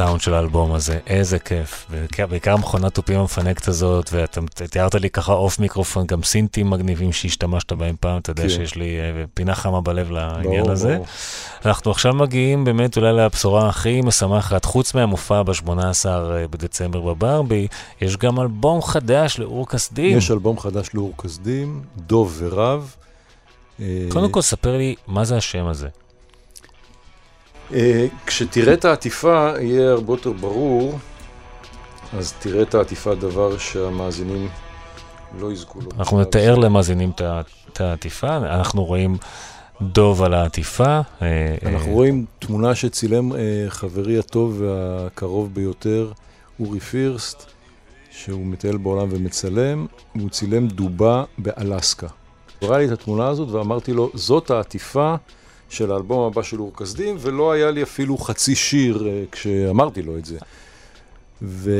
[0.00, 1.86] הסאונד של האלבום הזה, איזה כיף.
[2.28, 4.40] בעיקר, מכונת תופים המפנקת הזאת, ואתה
[4.70, 8.48] תיארת לי ככה אוף מיקרופון, גם סינטים מגניבים שהשתמשת בהם פעם, אתה יודע כן.
[8.48, 10.94] שיש לי uh, פינה חמה בלב לעניין ברור, הזה.
[10.94, 11.06] ברור.
[11.64, 15.68] אנחנו עכשיו מגיעים באמת אולי לבשורה הכי משמחת, חוץ מהמופע ב-18
[16.06, 17.66] אה, בדצמבר בברבי,
[18.00, 20.18] יש גם אלבום חדש לאור כסדים.
[20.18, 22.94] יש אלבום חדש לאור כסדים, דוב ורב.
[24.08, 25.88] קודם כל, ספר לי, מה זה השם הזה?
[27.74, 30.98] אה, כשתראה את העטיפה יהיה הרבה יותר ברור,
[32.18, 34.48] אז תראה את העטיפה דבר שהמאזינים
[35.40, 35.90] לא יזכו לו.
[35.98, 37.12] אנחנו נתאר למאזינים
[37.72, 39.16] את העטיפה, אנחנו רואים
[39.82, 41.00] דוב על העטיפה.
[41.22, 43.32] אה, אנחנו אה, רואים תמונה שצילם
[43.68, 46.12] חברי הטוב והקרוב ביותר,
[46.60, 47.50] אורי פירסט,
[48.10, 52.06] שהוא מטייל בעולם ומצלם, הוא צילם דובה באלסקה.
[52.60, 55.14] הוא ראה לי את התמונה הזאת ואמרתי לו, זאת העטיפה.
[55.70, 60.18] של האלבום הבא של אור כסדים, ולא היה לי אפילו חצי שיר uh, כשאמרתי לו
[60.18, 60.38] את זה.
[61.42, 61.70] ו...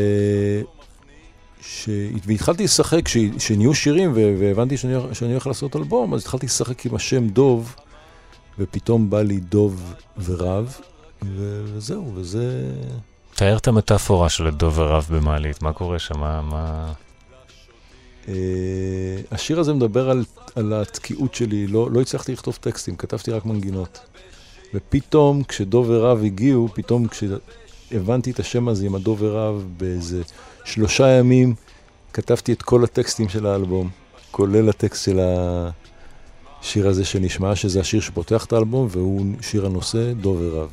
[1.63, 1.89] ש...
[2.27, 3.01] והתחלתי לשחק,
[3.37, 7.77] כשנהיו שירים והבנתי שאני, שאני הולך לעשות אלבום, אז התחלתי לשחק עם השם דוב,
[8.59, 9.95] ופתאום בא לי דוב
[10.25, 10.77] ורב,
[11.25, 11.63] ו...
[11.65, 12.73] וזהו, וזה...
[13.35, 16.21] תאר את המטאפורה של דוב ורב במעלית, מה קורה שם?
[16.21, 16.93] מה...
[18.31, 18.33] Uh,
[19.31, 20.25] השיר הזה מדבר על,
[20.55, 23.99] על התקיעות שלי, לא, לא הצלחתי לכתוב טקסטים, כתבתי רק מנגינות.
[24.75, 30.23] ופתאום כשדוב ורב הגיעו, פתאום כשהבנתי את השם הזה עם הדוב ורב, באיזה
[30.65, 31.55] שלושה ימים
[32.13, 33.89] כתבתי את כל הטקסטים של האלבום,
[34.31, 40.39] כולל הטקסט של השיר הזה שנשמע, שזה השיר שפותח את האלבום, והוא שיר הנושא, דוב
[40.41, 40.69] ורב.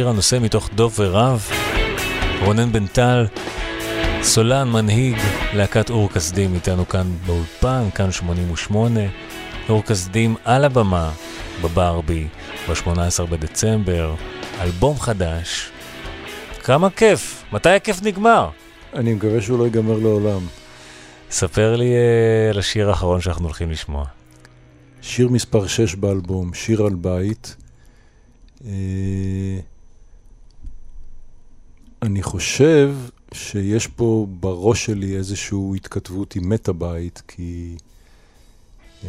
[0.00, 1.50] שיר הנושא מתוך דוב ורב,
[2.44, 3.26] רונן בן טל,
[4.22, 5.16] סולן, מנהיג,
[5.54, 9.00] להקת אור כסדים איתנו כאן באולפן, כאן 88.
[9.68, 11.12] אור כסדים על הבמה
[11.62, 12.28] בברבי
[12.68, 14.14] ב-18 בדצמבר,
[14.60, 15.70] אלבום חדש.
[16.64, 18.50] כמה כיף, מתי הכיף נגמר?
[18.94, 20.40] אני מקווה שהוא לא ייגמר לעולם.
[21.30, 24.04] ספר לי uh, על השיר האחרון שאנחנו הולכים לשמוע.
[25.02, 27.56] שיר מספר 6 באלבום, שיר על בית.
[28.58, 28.64] Uh,
[32.02, 32.94] אני חושב
[33.34, 37.76] שיש פה בראש שלי איזושהי התכתבות עם מת הבית, כי
[39.02, 39.04] uh,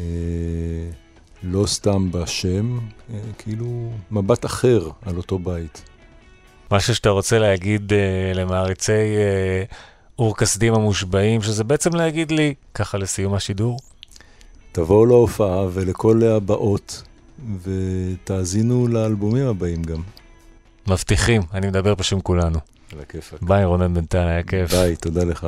[1.43, 5.81] לא סתם בשם, uh, כאילו מבט אחר על אותו בית.
[6.71, 9.75] משהו שאתה רוצה להגיד uh, למעריצי uh,
[10.19, 13.79] אור כסדים המושבעים, שזה בעצם להגיד לי, ככה לסיום השידור?
[14.71, 17.03] תבואו להופעה ולכל הבאות,
[17.63, 20.01] ותאזינו לאלבומים הבאים גם.
[20.87, 22.59] מבטיחים, אני מדבר בשם כולנו.
[22.93, 23.41] על הכיפאק.
[23.41, 24.71] ביי רונן בנטל, היה כיף.
[24.71, 25.47] ביי, תודה לך.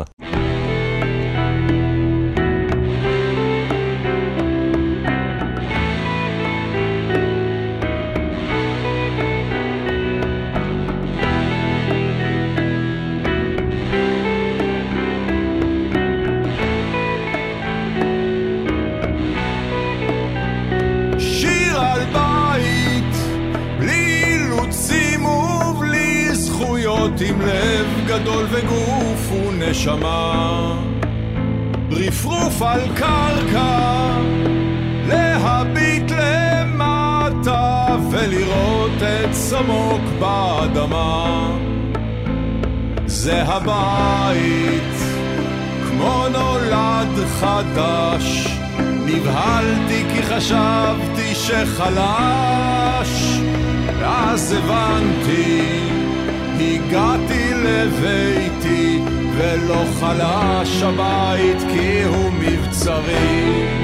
[40.23, 41.51] באדמה.
[43.05, 44.97] זה הבית,
[45.89, 48.47] כמו נולד חדש.
[49.05, 53.11] נבהלתי כי חשבתי שחלש,
[53.99, 55.61] ואז הבנתי,
[56.59, 59.01] הגעתי לביתי,
[59.37, 63.83] ולא חלש הבית כי הוא מבצרי.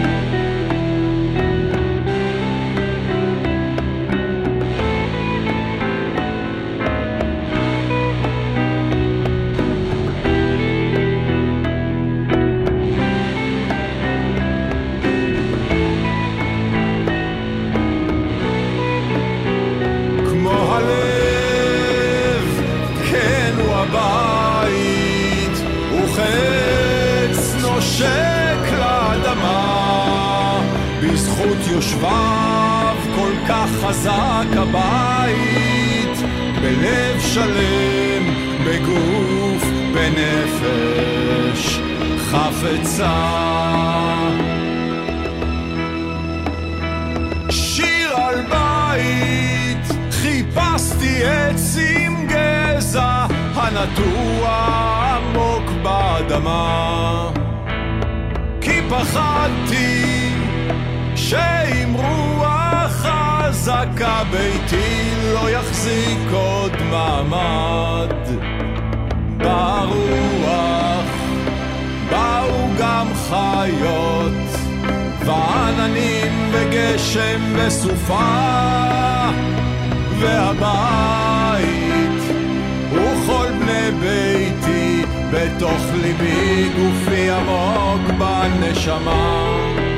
[31.80, 36.18] יושביו כל כך חזק הבית,
[36.62, 38.24] בלב שלם,
[38.66, 41.80] בגוף, בנפש,
[42.18, 43.16] חפצה.
[47.50, 53.26] שיר על בית, חיפשתי עץ עם גזע
[53.56, 54.50] הנטוע
[55.16, 57.30] עמוק באדמה.
[58.62, 60.19] כי פחדתי
[61.30, 68.16] שעם רוח חזקה ביתי לא יחזיק עוד מעמד.
[69.38, 71.06] ברוח
[72.10, 74.74] באו גם חיות
[75.26, 79.30] ועננים וגשם וסופה
[80.20, 81.60] והבית
[82.92, 89.89] וכל בני ביתי בתוך ליבי גופי עמוק בנשמה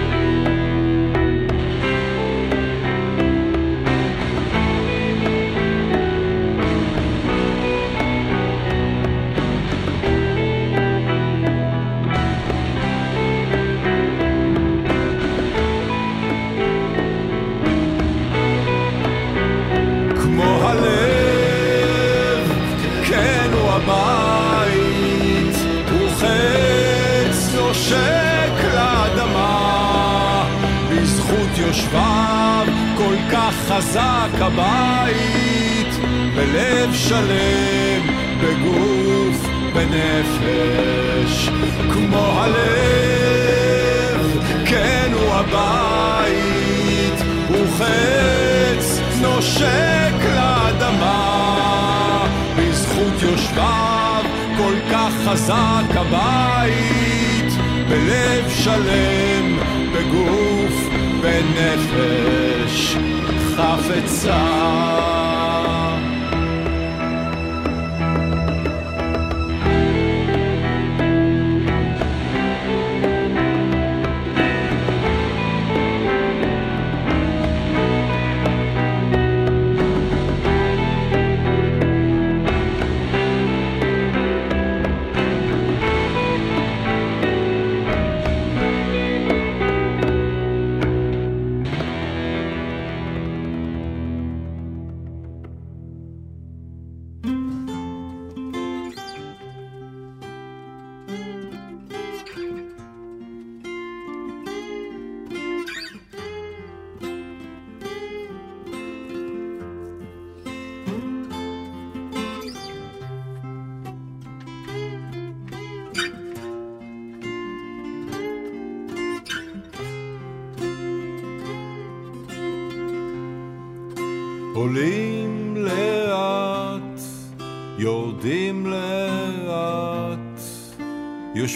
[23.86, 25.56] כן הוא הבית,
[25.86, 30.46] וחץ נושק לאדמה,
[30.92, 32.66] בזכות יושביו
[32.98, 35.96] כל כך חזק הבית,
[36.36, 38.08] בלב שלם,
[38.42, 41.50] בגוף, בנפש,
[41.94, 47.22] כמו הלב, כן הוא הבית,
[47.52, 51.42] וחץ נושק לאדמה,
[53.02, 54.24] בזכות יושביו
[54.58, 57.54] כל כך חזק הבית,
[57.90, 59.60] בלב שלם,
[59.94, 60.90] בגוף,
[61.22, 62.96] בנפש,
[63.56, 65.41] חפצה.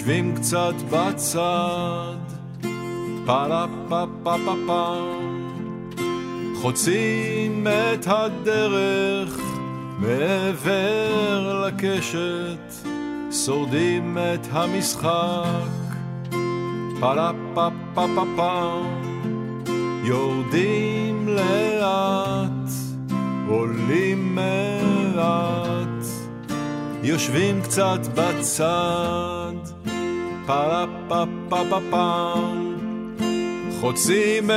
[0.06, 2.16] יושבים קצת בצד,
[3.26, 5.18] פרה פה פה פה פה,
[6.62, 9.40] חוצים את הדרך
[10.00, 12.88] מעבר לקשת,
[13.32, 15.96] שורדים את המשחק,
[17.00, 18.84] פרה פה פה פה פה,
[20.04, 22.70] יורדים לאט,
[23.48, 26.06] עולים מעט,
[27.04, 29.45] יושבים קצת בצד,
[30.46, 31.24] פה
[33.82, 34.50] חוצים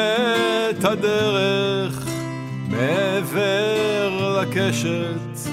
[0.71, 2.07] את הדרך
[2.69, 5.51] מעבר לקשת,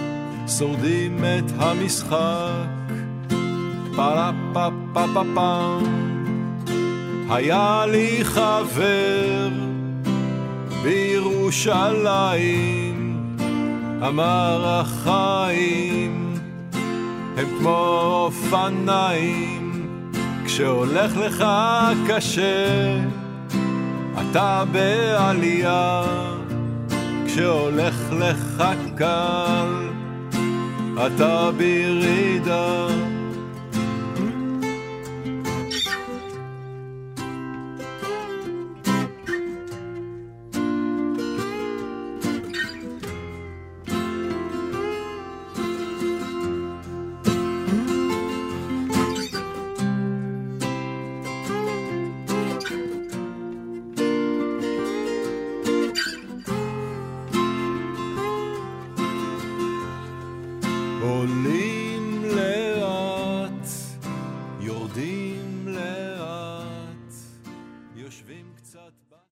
[0.48, 2.68] שורדים את המשחק,
[3.96, 4.32] פרה
[7.30, 9.50] היה לי חבר
[10.84, 12.16] בירושלים,
[14.08, 16.34] אמר החיים
[17.38, 19.65] הם כמו אופניים,
[20.46, 21.46] כשהולך לך
[22.08, 22.98] קשה,
[24.22, 26.04] אתה בעלייה,
[27.26, 28.64] כשהולך לך
[28.98, 29.90] קל,
[31.06, 32.88] אתה בירידה.